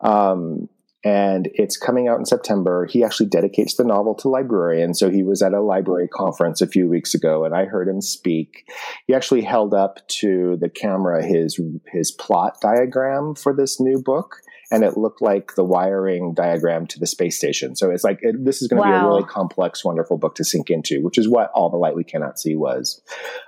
Um, 0.00 0.68
and 1.04 1.48
it's 1.54 1.76
coming 1.76 2.08
out 2.08 2.18
in 2.18 2.26
September. 2.26 2.86
He 2.86 3.04
actually 3.04 3.28
dedicates 3.28 3.76
the 3.76 3.84
novel 3.84 4.14
to 4.16 4.28
librarians. 4.28 4.98
So 4.98 5.10
he 5.10 5.22
was 5.22 5.42
at 5.42 5.54
a 5.54 5.60
library 5.60 6.08
conference 6.08 6.60
a 6.60 6.66
few 6.66 6.88
weeks 6.88 7.14
ago, 7.14 7.44
and 7.44 7.54
I 7.54 7.66
heard 7.66 7.88
him 7.88 8.00
speak. 8.00 8.68
He 9.06 9.14
actually 9.14 9.42
held 9.42 9.74
up 9.74 10.06
to 10.08 10.56
the 10.60 10.68
camera 10.68 11.24
his 11.24 11.60
his 11.92 12.10
plot 12.10 12.60
diagram 12.60 13.36
for 13.36 13.54
this 13.54 13.80
new 13.80 14.02
book, 14.02 14.42
and 14.70 14.84
it 14.84 14.96
looked 14.96 15.22
like 15.22 15.54
the 15.54 15.64
wiring 15.64 16.34
diagram 16.34 16.86
to 16.88 17.00
the 17.00 17.06
space 17.06 17.36
station. 17.36 17.74
So 17.74 17.90
it's 17.90 18.04
like 18.04 18.18
it, 18.22 18.44
this 18.44 18.60
is 18.60 18.68
going 18.68 18.82
to 18.82 18.88
wow. 18.88 19.00
be 19.00 19.04
a 19.04 19.08
really 19.08 19.24
complex, 19.24 19.84
wonderful 19.84 20.18
book 20.18 20.34
to 20.36 20.44
sink 20.44 20.70
into, 20.70 21.02
which 21.02 21.18
is 21.18 21.28
what 21.28 21.50
All 21.52 21.70
the 21.70 21.76
Light 21.76 21.96
We 21.96 22.04
Cannot 22.04 22.38
See 22.38 22.54
was. 22.54 23.00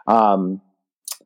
Um, 0.06 0.61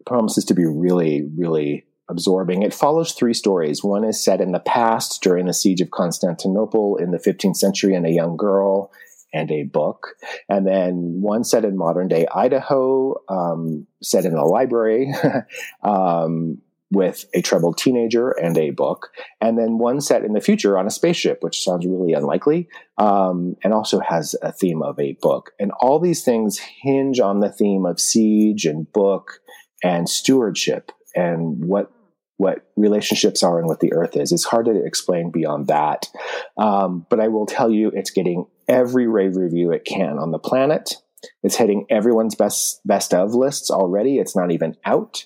promises 0.06 0.44
to 0.46 0.54
be 0.54 0.66
really, 0.66 1.26
really 1.36 1.86
absorbing. 2.08 2.62
It 2.62 2.74
follows 2.74 3.12
three 3.12 3.34
stories. 3.34 3.82
One 3.82 4.04
is 4.04 4.22
set 4.22 4.40
in 4.40 4.52
the 4.52 4.60
past 4.60 5.22
during 5.22 5.46
the 5.46 5.54
siege 5.54 5.80
of 5.80 5.90
Constantinople 5.90 6.96
in 6.96 7.10
the 7.10 7.18
15th 7.18 7.56
century 7.56 7.94
and 7.94 8.06
a 8.06 8.10
young 8.10 8.36
girl 8.36 8.92
and 9.32 9.50
a 9.50 9.64
book. 9.64 10.16
And 10.48 10.66
then 10.66 11.20
one 11.20 11.44
set 11.44 11.64
in 11.64 11.76
modern 11.76 12.08
day 12.08 12.26
Idaho, 12.34 13.16
um, 13.28 13.86
set 14.02 14.24
in 14.24 14.34
a 14.34 14.44
library. 14.44 15.12
um, 15.82 16.58
with 16.94 17.26
a 17.34 17.42
troubled 17.42 17.76
teenager 17.76 18.30
and 18.30 18.56
a 18.56 18.70
book, 18.70 19.10
and 19.40 19.58
then 19.58 19.78
one 19.78 20.00
set 20.00 20.24
in 20.24 20.32
the 20.32 20.40
future 20.40 20.78
on 20.78 20.86
a 20.86 20.90
spaceship, 20.90 21.42
which 21.42 21.62
sounds 21.62 21.86
really 21.86 22.12
unlikely, 22.12 22.68
um, 22.98 23.56
and 23.62 23.74
also 23.74 24.00
has 24.00 24.34
a 24.42 24.52
theme 24.52 24.82
of 24.82 24.98
a 24.98 25.16
book. 25.20 25.52
And 25.58 25.72
all 25.80 25.98
these 25.98 26.24
things 26.24 26.58
hinge 26.58 27.20
on 27.20 27.40
the 27.40 27.52
theme 27.52 27.84
of 27.84 28.00
siege 28.00 28.64
and 28.64 28.90
book 28.92 29.40
and 29.82 30.08
stewardship 30.08 30.92
and 31.14 31.64
what 31.64 31.90
what 32.36 32.66
relationships 32.76 33.44
are 33.44 33.58
and 33.58 33.68
what 33.68 33.78
the 33.78 33.92
earth 33.92 34.16
is. 34.16 34.32
It's 34.32 34.44
hard 34.44 34.66
to 34.66 34.84
explain 34.84 35.30
beyond 35.30 35.68
that. 35.68 36.08
Um, 36.56 37.06
but 37.08 37.20
I 37.20 37.28
will 37.28 37.46
tell 37.46 37.70
you, 37.70 37.92
it's 37.94 38.10
getting 38.10 38.46
every 38.66 39.06
rave 39.06 39.36
review 39.36 39.70
it 39.70 39.84
can 39.84 40.18
on 40.18 40.32
the 40.32 40.38
planet. 40.38 40.96
It's 41.42 41.56
hitting 41.56 41.86
everyone's 41.90 42.34
best 42.34 42.80
best 42.84 43.14
of 43.14 43.34
lists 43.34 43.70
already. 43.70 44.18
It's 44.18 44.36
not 44.36 44.52
even 44.52 44.76
out. 44.84 45.24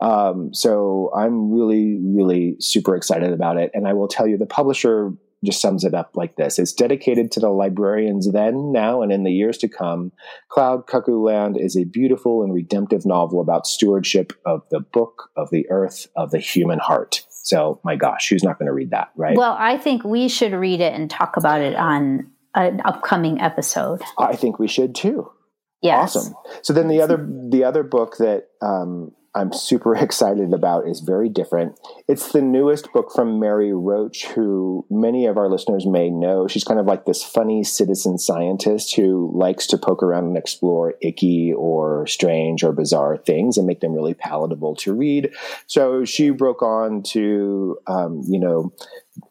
Um, 0.00 0.54
so 0.54 1.10
I'm 1.16 1.52
really, 1.52 1.98
really 2.00 2.56
super 2.60 2.96
excited 2.96 3.32
about 3.32 3.58
it. 3.58 3.70
And 3.74 3.88
I 3.88 3.92
will 3.92 4.08
tell 4.08 4.26
you, 4.26 4.38
the 4.38 4.46
publisher 4.46 5.12
just 5.44 5.60
sums 5.60 5.84
it 5.84 5.94
up 5.94 6.10
like 6.14 6.36
this. 6.36 6.58
It's 6.58 6.72
dedicated 6.72 7.30
to 7.32 7.40
the 7.40 7.50
librarians 7.50 8.30
then, 8.32 8.72
now, 8.72 9.02
and 9.02 9.12
in 9.12 9.22
the 9.22 9.32
years 9.32 9.58
to 9.58 9.68
come. 9.68 10.12
Cloud 10.48 10.86
Cuckoo 10.86 11.22
Land 11.22 11.56
is 11.58 11.76
a 11.76 11.84
beautiful 11.84 12.42
and 12.42 12.52
redemptive 12.52 13.06
novel 13.06 13.40
about 13.40 13.66
stewardship 13.66 14.32
of 14.44 14.62
the 14.70 14.80
book, 14.80 15.30
of 15.36 15.50
the 15.50 15.68
earth, 15.70 16.08
of 16.16 16.30
the 16.30 16.40
human 16.40 16.78
heart. 16.78 17.24
So, 17.28 17.80
my 17.84 17.96
gosh, 17.96 18.28
who's 18.28 18.42
not 18.42 18.58
going 18.58 18.66
to 18.66 18.72
read 18.72 18.90
that, 18.90 19.10
right? 19.16 19.36
Well, 19.36 19.56
I 19.58 19.78
think 19.78 20.04
we 20.04 20.28
should 20.28 20.52
read 20.52 20.80
it 20.80 20.92
and 20.92 21.08
talk 21.08 21.36
about 21.36 21.60
it 21.60 21.76
on 21.76 22.30
an 22.54 22.80
upcoming 22.84 23.40
episode. 23.40 24.02
I 24.18 24.34
think 24.34 24.58
we 24.58 24.68
should 24.68 24.94
too. 24.94 25.30
Yes. 25.82 26.16
Awesome. 26.16 26.34
So 26.62 26.72
then 26.72 26.88
the 26.88 27.00
other 27.00 27.28
the 27.50 27.64
other 27.64 27.82
book 27.82 28.16
that 28.18 28.48
um, 28.60 29.12
I'm 29.34 29.52
super 29.52 29.94
excited 29.96 30.52
about 30.52 30.88
is 30.88 31.00
very 31.00 31.28
different. 31.28 31.78
It's 32.08 32.32
the 32.32 32.42
newest 32.42 32.92
book 32.92 33.12
from 33.14 33.38
Mary 33.38 33.72
Roach, 33.72 34.26
who 34.26 34.84
many 34.90 35.26
of 35.26 35.36
our 35.36 35.48
listeners 35.48 35.86
may 35.86 36.10
know. 36.10 36.48
She's 36.48 36.64
kind 36.64 36.80
of 36.80 36.86
like 36.86 37.04
this 37.04 37.22
funny 37.22 37.62
citizen 37.62 38.18
scientist 38.18 38.96
who 38.96 39.30
likes 39.34 39.66
to 39.68 39.78
poke 39.78 40.02
around 40.02 40.24
and 40.24 40.36
explore 40.36 40.94
icky 41.02 41.52
or 41.52 42.06
strange 42.06 42.64
or 42.64 42.72
bizarre 42.72 43.16
things 43.16 43.56
and 43.56 43.66
make 43.66 43.80
them 43.80 43.92
really 43.92 44.14
palatable 44.14 44.74
to 44.76 44.94
read. 44.94 45.32
So 45.66 46.04
she 46.04 46.30
broke 46.30 46.62
on 46.62 47.02
to, 47.04 47.78
um, 47.86 48.22
you 48.26 48.40
know, 48.40 48.72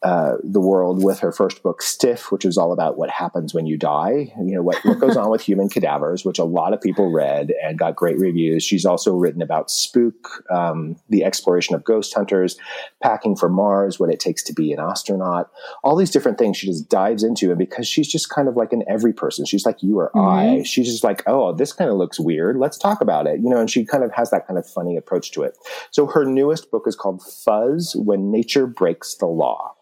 uh, 0.04 0.36
the 0.44 0.60
world 0.60 1.04
with 1.04 1.20
her 1.20 1.32
first 1.32 1.64
book, 1.64 1.82
Stiff, 1.82 2.32
which 2.32 2.46
is 2.46 2.58
all 2.58 2.72
about 2.72 2.98
what 2.98 3.10
happens 3.10 3.54
when 3.54 3.66
you 3.66 3.78
die. 3.78 4.34
You 4.38 4.56
know, 4.56 4.62
what, 4.62 4.78
what 4.84 5.00
goes 5.00 5.18
on 5.18 5.30
with 5.30 5.42
human 5.42 5.70
cadavers, 5.70 6.26
which 6.26 6.40
a 6.40 6.44
lot 6.44 6.74
of 6.74 6.82
people 6.82 7.12
read 7.12 7.54
and 7.64 7.78
got 7.78 7.96
great 7.96 8.18
reviews. 8.18 8.64
She's 8.64 8.86
also 8.86 9.16
written 9.16 9.42
about 9.42 9.72
Spook, 9.72 10.44
um, 10.50 10.98
the 11.10 11.24
exploration 11.24 11.76
of 11.76 11.84
ghost 11.84 12.14
hunters, 12.14 12.58
packing 13.02 13.36
for 13.36 13.50
Mars, 13.50 14.00
what 14.00 14.10
it 14.10 14.20
takes 14.20 14.44
to 14.44 14.54
be 14.54 14.72
an 14.72 14.80
astronaut, 14.80 15.50
all 15.84 15.96
these 15.96 16.12
different 16.12 16.38
things 16.38 16.58
she 16.58 16.68
just 16.68 16.90
dives 16.90 17.24
into. 17.24 17.50
And 17.50 17.60
because 17.60 17.88
she's 17.88 18.12
just 18.12 18.30
kind 18.30 18.48
of 18.48 18.56
like 18.56 18.74
an 18.74 18.84
every 18.88 19.14
person, 19.14 19.46
she's 19.46 19.66
like 19.66 19.82
you 19.82 20.00
or 20.00 20.12
mm-hmm. 20.16 20.60
I. 20.60 20.64
She's 20.64 20.88
just 20.88 21.04
like, 21.04 21.24
oh, 21.28 21.54
this 21.54 21.74
kind 21.74 21.90
of 21.90 21.98
looks 21.98 22.20
weird. 22.20 22.58
Let's 22.58 22.78
talk 22.78 23.02
about 23.02 23.28
it. 23.28 23.40
You 23.40 23.50
know, 23.50 23.60
and 23.60 23.70
she 23.70 23.86
kind 23.86 24.04
of 24.04 24.12
has 24.14 24.32
that 24.32 24.48
kind 24.48 24.58
of 24.58 24.68
funny 24.68 24.98
approach 24.98 25.32
to 25.32 25.44
it. 25.44 25.58
So 25.92 26.08
her 26.08 26.26
newest 26.26 26.72
book 26.72 26.84
is 26.88 26.96
called 26.96 27.24
Fuzz 27.24 27.96
When 27.96 28.32
Nature 28.32 28.68
Breaks 28.68 29.16
the 29.16 29.28
Law. 29.28 29.76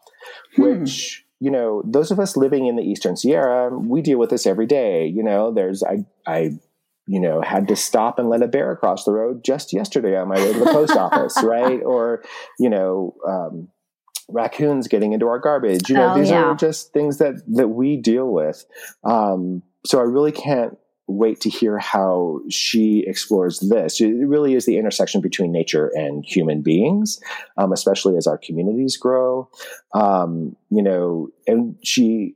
Which 0.57 1.25
you 1.39 1.51
know 1.51 1.83
those 1.85 2.11
of 2.11 2.19
us 2.19 2.37
living 2.37 2.65
in 2.67 2.75
the 2.75 2.83
eastern 2.83 3.15
sierra 3.15 3.75
we 3.77 4.01
deal 4.01 4.17
with 4.17 4.29
this 4.29 4.45
every 4.45 4.65
day. 4.65 5.07
You 5.07 5.23
know 5.23 5.51
there's 5.51 5.83
i 5.83 6.05
i 6.25 6.51
you 7.07 7.19
know 7.19 7.41
had 7.41 7.67
to 7.67 7.75
stop 7.75 8.19
and 8.19 8.29
let 8.29 8.41
a 8.41 8.47
bear 8.47 8.71
across 8.71 9.03
the 9.03 9.11
road 9.11 9.43
just 9.43 9.73
yesterday 9.73 10.17
on 10.17 10.27
my 10.27 10.35
way 10.35 10.53
to 10.53 10.59
the 10.59 10.65
post 10.65 10.95
office 10.95 11.37
right? 11.43 11.81
Or 11.83 12.23
you 12.59 12.69
know 12.69 13.15
um, 13.27 13.69
raccoons 14.29 14.87
getting 14.87 15.13
into 15.13 15.27
our 15.27 15.39
garbage. 15.39 15.89
You 15.89 15.95
know 15.95 16.13
oh, 16.13 16.19
these 16.19 16.29
yeah. 16.29 16.43
are 16.43 16.55
just 16.55 16.93
things 16.93 17.17
that 17.19 17.35
that 17.47 17.69
we 17.69 17.97
deal 17.97 18.31
with. 18.31 18.65
Um, 19.03 19.63
so 19.85 19.99
i 19.99 20.03
really 20.03 20.31
can't 20.31 20.77
wait 21.07 21.39
to 21.41 21.49
hear 21.49 21.77
how 21.77 22.39
she 22.49 23.03
explores 23.07 23.59
this. 23.59 24.01
It 24.01 24.07
really 24.07 24.55
is 24.55 24.65
the 24.65 24.77
intersection 24.77 25.21
between 25.21 25.51
nature 25.51 25.91
and 25.93 26.25
human 26.25 26.61
beings, 26.61 27.19
um, 27.57 27.71
especially 27.71 28.17
as 28.17 28.25
our 28.27 28.37
communities 28.37 28.97
grow. 28.97 29.49
Um, 29.93 30.55
you 30.69 30.81
know, 30.81 31.29
and 31.47 31.75
she 31.83 32.35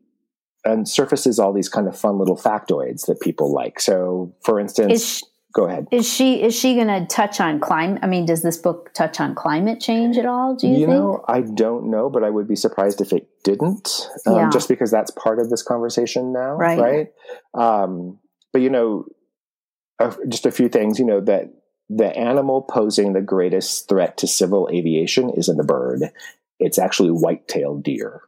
and 0.65 0.87
surfaces 0.87 1.39
all 1.39 1.53
these 1.53 1.69
kind 1.69 1.87
of 1.87 1.97
fun 1.97 2.19
little 2.19 2.37
factoids 2.37 3.05
that 3.07 3.21
people 3.21 3.51
like. 3.53 3.79
So, 3.79 4.35
for 4.43 4.59
instance, 4.59 4.93
Is 4.93 5.23
go 5.53 5.65
ahead. 5.65 5.87
Is 5.91 6.07
she 6.07 6.43
is 6.43 6.53
she 6.53 6.75
going 6.75 6.87
to 6.87 7.07
touch 7.07 7.39
on 7.39 7.59
climate? 7.59 7.99
I 8.03 8.07
mean, 8.07 8.25
does 8.25 8.43
this 8.43 8.57
book 8.57 8.93
touch 8.93 9.19
on 9.19 9.33
climate 9.35 9.79
change 9.79 10.17
at 10.17 10.25
all? 10.25 10.55
Do 10.55 10.67
you, 10.67 10.73
You 10.79 10.85
think? 10.85 10.99
know, 10.99 11.23
I 11.27 11.41
don't 11.41 11.89
know, 11.89 12.09
but 12.09 12.23
I 12.23 12.29
would 12.29 12.47
be 12.47 12.55
surprised 12.55 13.01
if 13.01 13.13
it 13.13 13.27
didn't, 13.43 14.09
um, 14.27 14.35
Yeah. 14.35 14.49
just 14.51 14.69
because 14.69 14.91
that's 14.91 15.11
part 15.11 15.39
of 15.39 15.49
this 15.49 15.63
conversation 15.63 16.33
now, 16.33 16.55
Right. 16.55 16.77
right? 16.79 17.07
But 18.51 18.61
you 18.61 18.69
know, 18.69 19.05
just 20.27 20.45
a 20.45 20.51
few 20.51 20.69
things. 20.69 20.99
You 20.99 21.05
know 21.05 21.21
that 21.21 21.53
the 21.89 22.15
animal 22.15 22.61
posing 22.61 23.13
the 23.13 23.21
greatest 23.21 23.89
threat 23.89 24.17
to 24.17 24.27
civil 24.27 24.69
aviation 24.71 25.29
isn't 25.31 25.59
a 25.59 25.63
bird; 25.63 26.03
it's 26.59 26.79
actually 26.79 27.11
white-tailed 27.11 27.83
deer. 27.83 28.21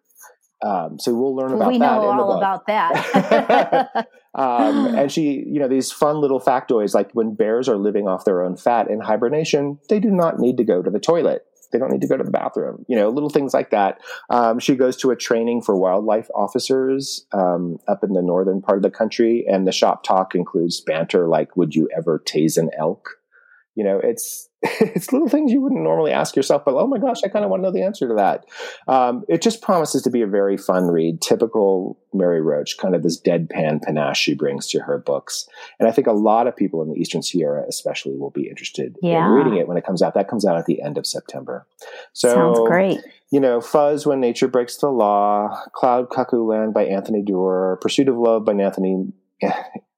Um, 0.64 1.00
so 1.00 1.14
we'll 1.16 1.36
learn 1.36 1.54
about 1.54 1.70
we 1.70 1.80
that 1.80 1.96
know 1.96 2.12
in 2.12 2.18
the 2.18 2.24
all 2.24 2.38
about 2.38 2.68
that. 2.68 4.08
um, 4.36 4.96
and 4.96 5.12
she, 5.12 5.44
you 5.48 5.60
know, 5.60 5.68
these 5.68 5.92
fun 5.92 6.22
little 6.22 6.40
factoids 6.40 6.94
like 6.94 7.12
when 7.14 7.34
bears 7.34 7.68
are 7.68 7.78
living 7.78 8.08
off 8.08 8.26
their 8.26 8.44
own 8.44 8.58
fat 8.58 8.88
in 8.88 9.00
hibernation, 9.00 9.80
they 9.90 10.00
do 10.00 10.12
not 10.12 10.38
need 10.38 10.58
to 10.58 10.64
go 10.64 10.84
to 10.84 10.92
the 10.92 11.00
toilet. 11.00 11.46
They 11.72 11.80
don't 11.80 11.92
need 11.92 12.02
to 12.02 12.08
go 12.08 12.18
to 12.18 12.24
the 12.24 12.32
bathroom. 12.32 12.86
You 12.88 12.98
know, 12.98 13.10
little 13.10 13.30
things 13.30 13.54
like 13.54 13.72
that. 13.72 14.00
Um, 14.30 14.60
she 14.60 14.76
goes 14.76 14.98
to 14.98 15.12
a 15.12 15.16
training 15.16 15.62
for 15.62 15.76
wildlife 15.76 16.30
officers 16.36 17.26
um, 17.32 17.78
up 17.88 18.04
in 18.04 18.14
the 18.14 18.22
northern 18.22 18.62
part 18.62 18.78
of 18.78 18.84
the 18.84 18.92
country, 18.92 19.46
and 19.50 19.68
the 19.68 19.72
shop 19.72 20.04
talk 20.04 20.36
includes 20.36 20.82
banter 20.82 21.28
like, 21.28 21.56
"Would 21.56 21.76
you 21.76 21.90
ever 21.96 22.20
tase 22.20 22.58
an 22.58 22.70
elk?" 22.78 23.21
You 23.76 23.86
know, 23.86 24.02
it's 24.04 24.50
it's 24.64 25.12
little 25.14 25.30
things 25.30 25.52
you 25.52 25.62
wouldn't 25.62 25.82
normally 25.82 26.12
ask 26.12 26.36
yourself, 26.36 26.64
but 26.66 26.76
oh 26.76 26.86
my 26.88 26.98
gosh, 27.00 27.24
I 27.24 27.30
kind 27.30 27.44
of 27.46 27.50
want 27.50 27.62
to 27.62 27.68
know 27.68 27.72
the 27.72 27.84
answer 27.84 28.08
to 28.10 28.14
that. 28.16 28.46
Um, 28.88 29.24
it 29.30 29.42
just 29.42 29.62
promises 29.62 30.02
to 30.04 30.10
be 30.12 30.22
a 30.22 30.28
very 30.28 30.58
fun 30.58 30.88
read, 30.88 31.22
typical 31.22 31.98
Mary 32.14 32.42
Roach, 32.42 32.78
kind 32.78 32.94
of 32.94 33.02
this 33.02 33.20
deadpan 33.20 33.82
panache 33.82 34.20
she 34.20 34.36
brings 34.36 34.68
to 34.70 34.80
her 34.82 34.98
books. 35.00 35.48
And 35.80 35.88
I 35.88 35.92
think 35.92 36.06
a 36.08 36.12
lot 36.12 36.46
of 36.48 36.56
people 36.56 36.82
in 36.84 36.90
the 36.90 36.96
Eastern 37.00 37.24
Sierra, 37.24 37.64
especially, 37.68 38.18
will 38.18 38.30
be 38.30 38.50
interested 38.50 38.98
Yeah. 39.02 39.26
in 39.26 39.32
reading 39.32 39.56
it 39.58 39.68
when 39.68 39.78
it 39.78 39.86
comes 39.86 40.02
out. 40.02 40.14
That 40.14 40.28
comes 40.28 40.46
out 40.46 40.58
at 40.58 40.66
the 40.66 40.82
end 40.82 40.98
of 40.98 41.08
September. 41.08 41.66
So, 42.14 42.30
Sounds 42.34 42.60
great. 42.68 43.00
you 43.32 43.40
know, 43.40 43.62
Fuzz 43.62 44.06
When 44.06 44.20
Nature 44.20 44.50
Breaks 44.50 44.78
the 44.78 44.90
Law, 44.90 45.58
Cloud 45.74 46.10
Cuckoo 46.12 46.44
Land 46.46 46.74
by 46.74 46.86
Anthony 46.86 47.24
Doerr, 47.24 47.78
Pursuit 47.82 48.10
of 48.10 48.18
Love 48.18 48.46
by 48.46 48.54
Anthony. 48.54 49.08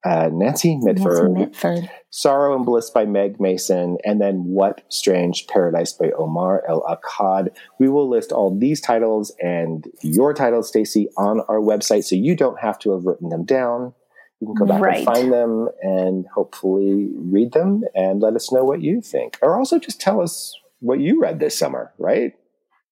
Uh, 0.06 0.30
Nancy 0.34 0.76
Mitford, 0.76 1.32
Nancy 1.32 1.46
Mitford. 1.46 1.90
Sorrow 2.10 2.56
and 2.56 2.66
Bliss 2.66 2.90
by 2.90 3.06
Meg 3.06 3.40
Mason, 3.40 3.98
and 4.04 4.20
then 4.20 4.44
What 4.44 4.82
Strange 4.90 5.48
Paradise 5.48 5.94
by 5.94 6.12
Omar 6.18 6.64
El 6.68 6.82
Akkad. 6.82 7.56
We 7.80 7.88
will 7.88 8.10
list 8.10 8.32
all 8.34 8.58
these 8.58 8.82
titles 8.82 9.32
and 9.42 9.88
your 10.02 10.34
titles, 10.34 10.68
Stacy, 10.68 11.08
on 11.18 11.40
our 11.48 11.60
website, 11.60 12.04
so 12.04 12.16
you 12.16 12.36
don't 12.36 12.60
have 12.60 12.78
to 12.80 12.92
have 12.92 13.06
written 13.06 13.30
them 13.30 13.46
down. 13.46 13.94
You 14.42 14.48
can 14.48 14.56
go 14.56 14.66
back 14.66 14.82
Right. 14.82 14.98
and 14.98 15.06
find 15.06 15.32
them 15.32 15.70
and 15.82 16.26
hopefully 16.36 17.10
read 17.16 17.54
them 17.54 17.84
and 17.96 18.22
let 18.22 18.36
us 18.36 18.52
know 18.52 18.66
what 18.66 18.82
you 18.82 19.00
think. 19.00 19.38
Or 19.42 19.58
also 19.58 19.80
just 19.80 20.02
tell 20.02 20.20
us 20.20 20.54
what 20.82 21.00
you 21.00 21.22
read 21.22 21.40
this 21.40 21.58
summer, 21.58 21.94
right? 21.98 22.34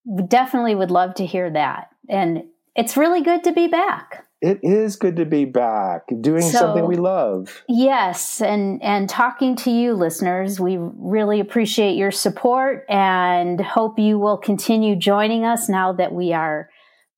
We 0.05 0.23
definitely 0.23 0.75
would 0.75 0.91
love 0.91 1.15
to 1.15 1.25
hear 1.25 1.49
that. 1.49 1.89
And 2.07 2.45
it's 2.73 2.95
really 2.95 3.21
good 3.21 3.43
to 3.43 3.51
be 3.51 3.67
back. 3.67 4.25
It 4.41 4.59
is 4.63 4.95
good 4.95 5.17
to 5.17 5.25
be 5.25 5.45
back 5.45 6.03
doing 6.19 6.41
So- 6.41 6.57
something 6.57 6.87
we 6.87 6.95
love. 6.95 7.63
Yes, 7.67 8.41
and 8.41 8.81
and 8.81 9.07
talking 9.07 9.55
to 9.57 9.71
you 9.71 9.93
listeners, 9.93 10.59
we 10.59 10.77
really 10.79 11.39
appreciate 11.39 11.95
your 11.95 12.11
support 12.11 12.85
and 12.89 13.61
hope 13.61 13.99
you 13.99 14.17
will 14.17 14.37
continue 14.37 14.95
joining 14.95 15.45
us 15.45 15.69
now 15.69 15.93
that 15.93 16.11
we 16.11 16.33
are 16.33 16.69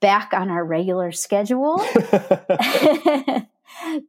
back 0.01 0.33
on 0.33 0.49
our 0.49 0.65
regular 0.65 1.13
schedule. 1.13 1.77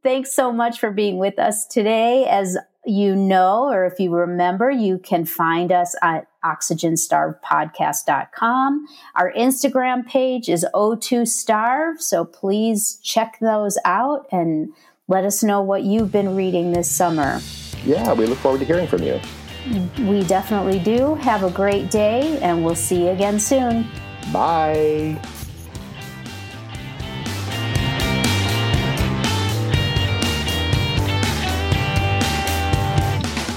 Thanks 0.03 0.35
so 0.35 0.51
much 0.51 0.79
for 0.79 0.91
being 0.91 1.17
with 1.17 1.39
us 1.39 1.65
today. 1.67 2.25
As 2.25 2.57
you 2.85 3.15
know, 3.15 3.69
or 3.69 3.85
if 3.85 3.99
you 3.99 4.13
remember, 4.13 4.69
you 4.69 4.99
can 4.99 5.25
find 5.25 5.71
us 5.71 5.95
at 6.01 6.27
oxygenstarvedpodcast.com. 6.45 8.87
Our 9.15 9.33
Instagram 9.33 10.07
page 10.07 10.49
is 10.49 10.65
O2Starve, 10.73 12.01
so 12.01 12.25
please 12.25 12.99
check 13.01 13.37
those 13.41 13.77
out 13.85 14.27
and 14.31 14.73
let 15.07 15.25
us 15.25 15.43
know 15.43 15.61
what 15.61 15.83
you've 15.83 16.11
been 16.11 16.35
reading 16.35 16.71
this 16.71 16.91
summer. 16.91 17.39
yeah, 17.85 18.13
we 18.13 18.25
look 18.25 18.39
forward 18.39 18.59
to 18.59 18.65
hearing 18.65 18.87
from 18.87 19.03
you. 19.03 19.19
We 20.07 20.23
definitely 20.23 20.79
do. 20.79 21.15
Have 21.15 21.43
a 21.43 21.49
great 21.49 21.89
day, 21.89 22.39
and 22.41 22.63
we'll 22.63 22.75
see 22.75 23.05
you 23.05 23.09
again 23.09 23.39
soon. 23.39 23.87
Bye. 24.31 25.19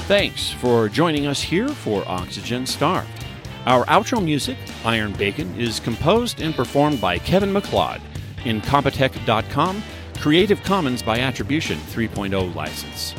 Thanks 0.08 0.50
for 0.50 0.88
joining 0.88 1.26
us 1.26 1.42
here 1.42 1.68
for 1.68 2.02
Oxygen 2.08 2.64
Star. 2.64 3.04
Our 3.66 3.84
outro 3.84 4.24
music, 4.24 4.56
Iron 4.82 5.12
Bacon, 5.12 5.54
is 5.60 5.80
composed 5.80 6.40
and 6.40 6.54
performed 6.54 6.98
by 6.98 7.18
Kevin 7.18 7.52
MacLeod 7.52 8.00
in 8.46 8.62
Compotech.com, 8.62 9.82
Creative 10.18 10.62
Commons 10.62 11.02
by 11.02 11.18
Attribution 11.18 11.76
3.0 11.76 12.54
license. 12.54 13.14